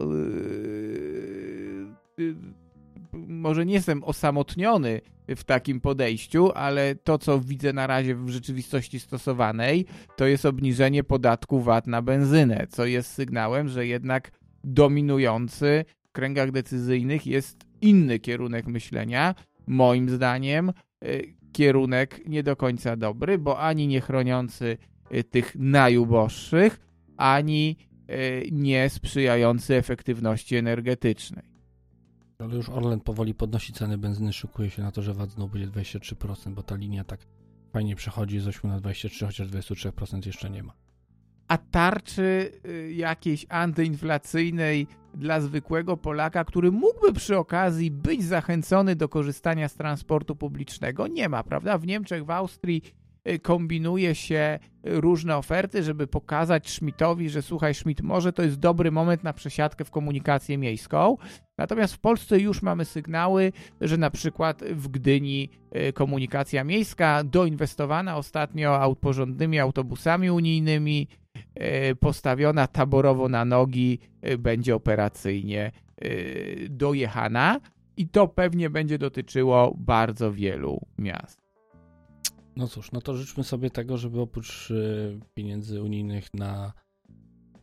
yy, 2.19 2.25
yy, 2.25 2.35
może 3.13 3.67
nie 3.67 3.75
jestem 3.75 4.05
osamotniony 4.05 5.01
w 5.29 5.45
takim 5.45 5.81
podejściu, 5.81 6.53
ale 6.55 6.95
to, 6.95 7.19
co 7.19 7.41
widzę 7.41 7.73
na 7.73 7.87
razie 7.87 8.15
w 8.15 8.29
rzeczywistości 8.29 9.01
stosowanej, 9.01 9.87
to 10.17 10.27
jest 10.27 10.47
obniżenie 10.47 11.05
podatku 11.05 11.61
VAT 11.61 11.87
na 11.87 12.03
benzynę, 12.03 12.67
co 12.69 12.87
jest 12.87 13.13
sygnałem, 13.13 13.69
że 13.69 13.87
jednak 13.87 14.31
dominujący 14.65 15.85
w 16.09 16.13
kręgach 16.13 16.51
decyzyjnych 16.51 17.27
jest 17.27 17.66
inny 17.81 18.19
kierunek 18.19 18.67
myślenia. 18.67 19.35
Moim 19.67 20.11
zdaniem 20.11 20.73
y, 21.05 21.35
kierunek 21.53 22.21
nie 22.27 22.43
do 22.43 22.57
końca 22.57 22.97
dobry, 22.97 23.39
bo 23.39 23.59
ani 23.59 23.87
nie 23.87 24.01
chroniący 24.01 24.79
y, 25.15 25.25
tych 25.25 25.57
najuboższych, 25.59 26.81
ani 27.17 27.77
y, 28.11 28.49
nie 28.53 28.91
sprzyjający 28.91 29.75
efektywności 29.75 30.57
energetycznej. 30.57 31.45
Ale 32.39 32.55
już 32.57 32.69
Orlen 32.69 33.01
powoli 33.01 33.35
podnosi 33.35 33.73
ceny 33.73 33.99
benzyny, 33.99 34.33
szykuje 34.33 34.71
się 34.71 34.83
na 34.83 34.93
to, 34.93 35.03
że 35.03 35.15
VAT 35.15 35.31
znowu 35.31 35.53
będzie 35.53 35.69
23%, 35.69 36.55
bo 36.55 36.63
ta 36.63 36.77
linia 36.77 37.05
tak 37.05 37.21
fajnie 37.73 37.97
przechodzi 37.97 38.41
z 38.41 38.49
8 38.49 38.71
na 38.71 38.81
23, 38.81 39.27
chociaż 39.27 39.49
23% 39.49 40.27
jeszcze 40.27 40.51
nie 40.51 40.63
ma. 40.63 40.73
A 41.49 41.59
tarczy 41.59 42.53
jakiejś 42.95 43.47
antyinflacyjnej 43.49 44.87
dla 45.17 45.41
zwykłego 45.41 45.97
Polaka, 45.97 46.45
który 46.45 46.73
mógłby 46.73 47.13
przy 47.13 47.39
okazji 47.39 47.91
być 47.91 48.25
zachęcony 48.25 48.97
do 48.97 49.09
korzystania 49.09 49.69
z 49.69 49.75
transportu 49.75 50.37
publicznego, 50.37 51.07
nie 51.07 51.29
ma, 51.29 51.43
prawda? 51.43 51.79
W 51.79 51.87
Niemczech, 51.87 52.25
w 52.25 52.31
Austrii 52.31 52.83
y, 53.29 53.39
kombinuje 53.39 54.15
się 54.15 54.59
różne 54.85 55.37
oferty, 55.37 55.83
żeby 55.83 56.07
pokazać 56.07 56.71
Schmidtowi, 56.71 57.31
że 57.31 57.43
słuchaj 57.43 57.75
Schmidt, 57.75 58.03
może 58.03 58.33
to 58.33 58.43
jest 58.43 58.59
dobry 58.59 58.91
moment 58.91 59.25
na 59.25 59.33
przesiadkę 59.33 59.85
w 59.85 59.91
komunikację 59.91 60.59
miejską. 60.59 61.17
Natomiast 61.59 61.95
w 61.95 61.99
Polsce 61.99 62.41
już 62.41 62.63
mamy 62.63 62.85
sygnały, 62.85 63.53
że 63.81 63.97
na 63.97 64.11
przykład 64.11 64.65
w 64.65 64.89
Gdyni 64.89 65.51
y, 65.89 65.93
komunikacja 65.93 66.65
miejska 66.65 67.25
doinwestowana 67.25 68.17
ostatnio 68.17 68.97
porządnymi 69.01 69.59
autobusami 69.59 70.31
unijnymi, 70.31 71.09
postawiona 72.01 72.67
taborowo 72.67 73.29
na 73.29 73.45
nogi, 73.45 73.99
e, 74.21 74.39
będzie 74.39 74.75
operacyjnie 74.75 75.73
e, 75.97 76.09
dojechana 76.69 77.61
i 77.97 78.09
to 78.09 78.29
pewnie 78.29 78.71
będzie 78.71 78.99
dotyczyło 78.99 79.75
bardzo 79.79 80.33
wielu 80.33 80.81
miast. 80.99 81.41
No 82.57 82.69
cóż, 82.69 82.93
no 82.93 83.01
to 83.01 83.15
życzmy 83.15 83.45
sobie 83.45 83.71
tego, 83.71 83.97
żeby 83.97 84.21
oprócz 84.21 84.73
pieniędzy 85.35 85.83
unijnych 85.83 86.35
na 86.35 86.73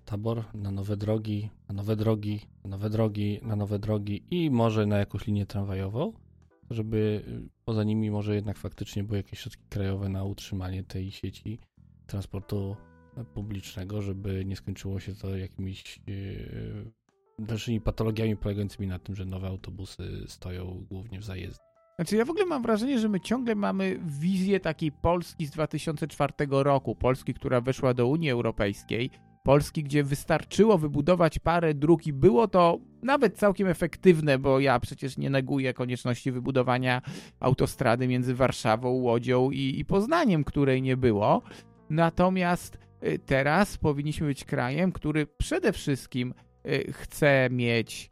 tabor, 0.06 0.44
na 0.54 0.72
nowe 0.72 0.98
drogi, 0.98 1.50
na 1.68 1.74
nowe 1.74 1.96
drogi, 1.96 2.42
na 2.64 2.70
nowe 2.70 2.90
drogi, 2.90 3.40
na 3.44 3.56
nowe 3.56 3.80
drogi 3.80 4.24
i 4.32 4.52
może 4.52 4.86
na 4.86 4.98
jakąś 4.98 5.28
linię 5.28 5.46
tramwajową, 5.46 6.14
żeby 6.70 7.24
poza 7.66 7.84
nimi 7.84 8.12
może 8.12 8.36
jednak 8.36 8.58
faktycznie 8.58 9.04
były 9.04 9.18
jakieś 9.18 9.40
środki 9.40 9.64
krajowe 9.70 10.10
na 10.10 10.24
utrzymanie 10.24 10.84
tej 10.84 11.12
sieci 11.12 11.60
transportu 12.08 12.76
publicznego, 13.34 14.02
żeby 14.02 14.46
nie 14.46 14.56
skończyło 14.56 15.00
się 15.00 15.16
to 15.16 15.38
jakimiś 15.38 16.00
dalszymi 17.40 17.82
patologiami 17.82 18.38
polegającymi 18.38 18.88
na 18.88 19.00
tym, 19.00 19.16
że 19.16 19.26
nowe 19.26 19.48
autobusy 19.48 20.24
stoją 20.28 20.86
głównie 20.90 21.20
w 21.20 21.24
zajezdni. 21.24 21.66
Znaczy 21.96 22.16
ja 22.16 22.26
w 22.26 22.30
ogóle 22.30 22.46
mam 22.46 22.64
wrażenie, 22.64 23.00
że 23.00 23.10
my 23.10 23.20
ciągle 23.20 23.56
mamy 23.56 24.00
wizję 24.06 24.60
takiej 24.60 24.92
Polski 24.92 25.46
z 25.46 25.52
2004 25.52 26.34
roku, 26.50 26.96
Polski, 26.96 27.34
która 27.34 27.62
weszła 27.62 27.94
do 27.94 28.08
Unii 28.08 28.30
Europejskiej, 28.30 29.10
Polski, 29.44 29.84
gdzie 29.84 30.04
wystarczyło 30.04 30.78
wybudować 30.78 31.40
parę 31.40 31.74
dróg 31.74 32.08
i 32.08 32.14
było 32.14 32.48
to 32.48 32.80
nawet 33.02 33.38
całkiem 33.38 33.68
efektywne, 33.68 34.40
bo 34.40 34.60
ja 34.60 34.80
przecież 34.80 35.18
nie 35.18 35.30
neguję 35.30 35.74
konieczności 35.74 36.32
wybudowania 36.32 37.02
autostrady 37.40 38.08
między 38.08 38.36
Warszawą, 38.36 38.90
Łodzią 38.90 39.52
i, 39.52 39.80
i 39.80 39.86
Poznaniem, 39.86 40.44
której 40.44 40.82
nie 40.82 40.98
było. 40.98 41.42
Natomiast 41.90 42.78
teraz 43.26 43.78
powinniśmy 43.78 44.28
być 44.28 44.46
krajem, 44.46 44.92
który 44.92 45.28
przede 45.28 45.74
wszystkim 45.74 46.34
y, 46.66 46.94
chce 46.94 47.48
mieć 47.52 48.10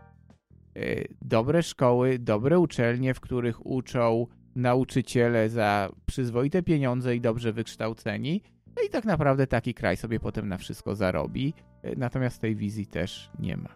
y, 0.77 1.07
dobre 1.21 1.63
szkoły, 1.63 2.19
dobre 2.19 2.59
uczelnie, 2.59 3.13
w 3.13 3.19
których 3.19 3.65
uczą 3.65 4.27
nauczyciele 4.55 5.49
za 5.49 5.89
przyzwoite 6.05 6.63
pieniądze 6.63 7.15
i 7.15 7.21
dobrze 7.21 7.53
wykształceni. 7.53 8.41
No 8.75 8.83
i 8.87 8.89
tak 8.89 9.05
naprawdę 9.05 9.47
taki 9.47 9.73
kraj 9.73 9.97
sobie 9.97 10.19
potem 10.19 10.47
na 10.47 10.57
wszystko 10.57 10.95
zarobi. 10.95 11.53
Natomiast 11.97 12.41
tej 12.41 12.55
wizji 12.55 12.87
też 12.87 13.31
nie 13.39 13.57
ma. 13.57 13.69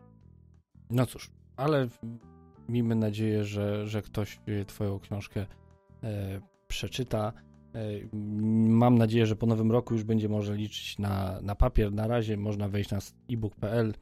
No 0.89 1.05
cóż, 1.05 1.32
ale 1.57 1.88
miejmy 2.70 2.95
nadzieję, 2.95 3.43
że, 3.43 3.88
że 3.88 4.01
ktoś 4.01 4.39
Twoją 4.68 4.99
książkę 4.99 5.45
e, 6.03 6.41
przeczyta 6.68 7.34
mam 8.68 8.98
nadzieję, 8.98 9.26
że 9.26 9.36
po 9.36 9.46
nowym 9.46 9.72
roku 9.72 9.94
już 9.94 10.04
będzie 10.04 10.30
można 10.30 10.56
liczyć 10.56 11.00
na, 11.00 11.40
na 11.42 11.56
papier. 11.56 11.94
Na 11.94 12.08
razie 12.08 12.38
można 12.38 12.70
wejść 12.70 12.92
na 12.92 13.00
ebook.pl. 13.30 13.94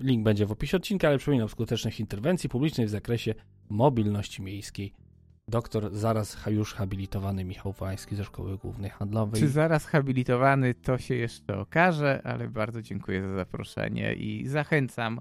Link 0.00 0.24
będzie 0.24 0.46
w 0.46 0.52
opisie 0.52 0.76
odcinka, 0.76 1.08
ale 1.08 1.18
przypominam 1.18 1.48
skutecznych 1.48 2.00
interwencji 2.00 2.48
publicznej 2.48 2.86
w 2.86 2.90
zakresie 2.90 3.34
mobilności 3.68 4.42
miejskiej. 4.42 4.92
Doktor 5.48 5.94
zaraz 5.94 6.38
już 6.46 6.74
habilitowany 6.74 7.44
Michał 7.44 7.72
Wański 7.72 8.16
ze 8.16 8.24
Szkoły 8.24 8.58
Głównej 8.58 8.90
Handlowej. 8.90 9.40
Czy 9.40 9.48
zaraz 9.48 9.86
habilitowany, 9.86 10.74
to 10.74 10.98
się 10.98 11.14
jeszcze 11.14 11.58
okaże, 11.58 12.22
ale 12.24 12.48
bardzo 12.48 12.82
dziękuję 12.82 13.22
za 13.22 13.34
zaproszenie 13.34 14.14
i 14.14 14.46
zachęcam, 14.46 15.20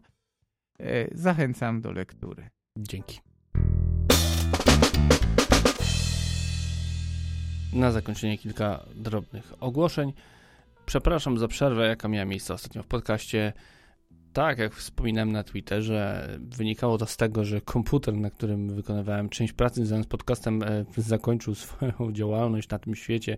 e, 0.80 1.18
zachęcam 1.18 1.82
do 1.82 1.91
lektury. 1.91 2.49
Dzięki. 2.78 3.32
Na 7.76 7.91
zakończenie 7.91 8.38
kilka 8.38 8.86
drobnych 8.95 9.53
ogłoszeń. 9.59 10.13
Przepraszam 10.86 11.38
za 11.38 11.47
przerwę, 11.47 11.88
jaka 11.88 12.07
miała 12.07 12.26
miejsce 12.26 12.53
ostatnio 12.53 12.84
w 12.84 12.88
podcaście. 12.88 13.53
Tak, 14.34 14.59
jak 14.59 14.74
wspominałem 14.74 15.32
na 15.32 15.43
Twitterze, 15.43 16.30
wynikało 16.39 16.97
to 16.97 17.05
z 17.05 17.17
tego, 17.17 17.45
że 17.45 17.61
komputer, 17.61 18.13
na 18.13 18.30
którym 18.30 18.76
wykonywałem 18.76 19.30
część 19.30 19.53
pracy 19.53 19.76
związana 19.76 20.03
z 20.03 20.07
podcastem, 20.07 20.63
e, 20.63 20.86
zakończył 20.97 21.55
swoją 21.55 21.93
działalność 22.11 22.69
na 22.69 22.80
tym 22.80 22.95
świecie, 22.95 23.38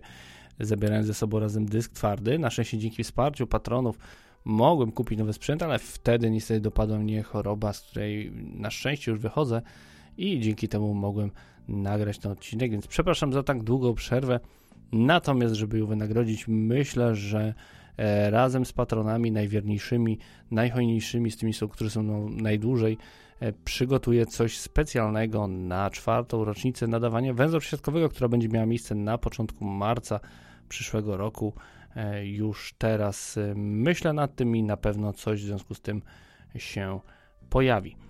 zabierając 0.60 1.06
ze 1.06 1.14
sobą 1.14 1.40
razem 1.40 1.66
dysk 1.66 1.92
twardy. 1.92 2.38
Na 2.38 2.50
szczęście 2.50 2.78
dzięki 2.78 3.04
wsparciu 3.04 3.46
patronów 3.46 3.98
mogłem 4.44 4.92
kupić 4.92 5.18
nowy 5.18 5.32
sprzęt, 5.32 5.62
ale 5.62 5.78
wtedy 5.78 6.30
niestety 6.30 6.60
dopadła 6.60 6.98
mnie 6.98 7.22
choroba, 7.22 7.72
z 7.72 7.80
której 7.80 8.32
na 8.34 8.70
szczęście 8.70 9.10
już 9.10 9.20
wychodzę 9.20 9.62
i 10.18 10.40
dzięki 10.40 10.68
temu 10.68 10.94
mogłem 10.94 11.30
nagrać 11.68 12.18
ten 12.18 12.32
odcinek, 12.32 12.70
więc 12.70 12.86
przepraszam 12.86 13.32
za 13.32 13.42
tak 13.42 13.62
długą 13.62 13.94
przerwę. 13.94 14.40
Natomiast, 14.92 15.54
żeby 15.54 15.78
ją 15.78 15.86
wynagrodzić, 15.86 16.44
myślę, 16.48 17.14
że 17.14 17.54
e, 17.96 18.30
razem 18.30 18.64
z 18.64 18.72
patronami 18.72 19.32
najwierniejszymi, 19.32 20.18
najhojniejszymi, 20.50 21.30
z 21.30 21.36
tymi, 21.36 21.52
którzy 21.72 21.90
są 21.90 22.02
no, 22.02 22.28
najdłużej, 22.28 22.98
e, 23.40 23.52
przygotuję 23.52 24.26
coś 24.26 24.58
specjalnego 24.58 25.46
na 25.48 25.90
czwartą 25.90 26.44
rocznicę 26.44 26.86
nadawania 26.86 27.34
węzła 27.34 27.60
przesiadkowego, 27.60 28.08
która 28.08 28.28
będzie 28.28 28.48
miała 28.48 28.66
miejsce 28.66 28.94
na 28.94 29.18
początku 29.18 29.64
marca 29.64 30.20
przyszłego 30.68 31.16
roku. 31.16 31.52
E, 31.96 32.26
już 32.26 32.74
teraz 32.78 33.38
myślę 33.56 34.12
nad 34.12 34.34
tym 34.34 34.56
i 34.56 34.62
na 34.62 34.76
pewno 34.76 35.12
coś 35.12 35.42
w 35.42 35.46
związku 35.46 35.74
z 35.74 35.80
tym 35.80 36.02
się 36.58 37.00
pojawi. 37.50 38.05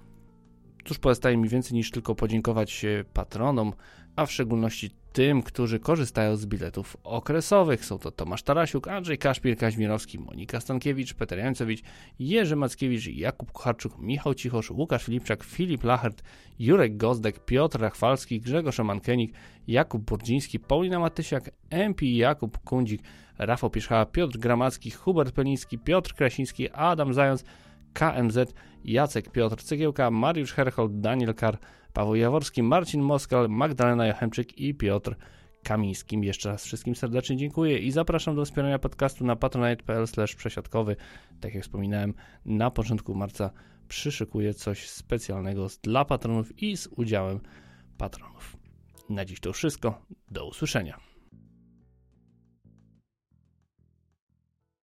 Cóż 0.86 0.98
pozostaje 0.98 1.36
mi 1.36 1.48
więcej 1.48 1.74
niż 1.74 1.90
tylko 1.90 2.14
podziękować 2.14 2.86
patronom, 3.12 3.72
a 4.16 4.26
w 4.26 4.32
szczególności 4.32 4.90
tym, 5.12 5.42
którzy 5.42 5.80
korzystają 5.80 6.36
z 6.36 6.46
biletów 6.46 6.96
okresowych. 7.04 7.84
Są 7.84 7.98
to 7.98 8.10
Tomasz 8.10 8.42
Tarasiuk, 8.42 8.88
Andrzej 8.88 9.18
Kaszpir, 9.18 9.56
Kaźmirowski, 9.56 10.18
Monika 10.18 10.60
Stankiewicz, 10.60 11.14
Peter 11.14 11.38
Jańcowicz, 11.38 11.82
Jerzy 12.18 12.56
Mackiewicz, 12.56 13.06
Jakub 13.06 13.52
Kucharczuk, 13.52 13.98
Michał 13.98 14.34
Cichosz, 14.34 14.70
Łukasz 14.70 15.04
Filipczak, 15.04 15.44
Filip 15.44 15.84
Lachert, 15.84 16.22
Jurek 16.58 16.96
Gozdek, 16.96 17.44
Piotr 17.44 17.80
Rachwalski, 17.80 18.40
Grzegorz 18.40 18.78
Mankenik, 18.78 19.34
Jakub 19.66 20.02
Burdziński, 20.02 20.60
Paulina 20.60 20.98
Matysiak, 20.98 21.50
MP 21.70 22.06
Jakub 22.06 22.58
Kundzik, 22.58 23.02
Rafał 23.38 23.70
Pierzchała, 23.70 24.06
Piotr 24.06 24.38
Gramacki, 24.38 24.90
Hubert 24.90 25.32
Peliński, 25.32 25.78
Piotr 25.78 26.14
Krasiński, 26.14 26.70
Adam 26.70 27.14
Zając, 27.14 27.44
KMZ, 27.92 28.54
Jacek 28.86 29.30
Piotr 29.30 29.62
Cegiełka, 29.62 30.10
Mariusz 30.10 30.52
Herhold, 30.52 31.00
Daniel 31.00 31.34
Kar, 31.34 31.58
Paweł 31.92 32.14
Jaworski, 32.14 32.62
Marcin 32.62 33.02
Moskal, 33.02 33.48
Magdalena 33.48 34.06
Jochemczyk 34.06 34.58
i 34.58 34.74
Piotr 34.74 35.16
Kamińskim. 35.62 36.24
Jeszcze 36.24 36.48
raz 36.48 36.64
wszystkim 36.64 36.94
serdecznie 36.94 37.36
dziękuję 37.36 37.78
i 37.78 37.90
zapraszam 37.90 38.36
do 38.36 38.44
wspierania 38.44 38.78
podcastu 38.78 39.24
na 39.24 39.36
patronite.pl 39.36 40.06
przesiadkowy. 40.36 40.96
Tak 41.40 41.54
jak 41.54 41.62
wspominałem, 41.62 42.14
na 42.44 42.70
początku 42.70 43.14
marca 43.14 43.50
przyszykuję 43.88 44.54
coś 44.54 44.88
specjalnego 44.88 45.66
dla 45.82 46.04
patronów 46.04 46.62
i 46.62 46.76
z 46.76 46.86
udziałem 46.86 47.40
patronów. 47.98 48.56
Na 49.10 49.24
dziś 49.24 49.40
to 49.40 49.52
wszystko. 49.52 50.06
Do 50.30 50.48
usłyszenia. 50.48 51.05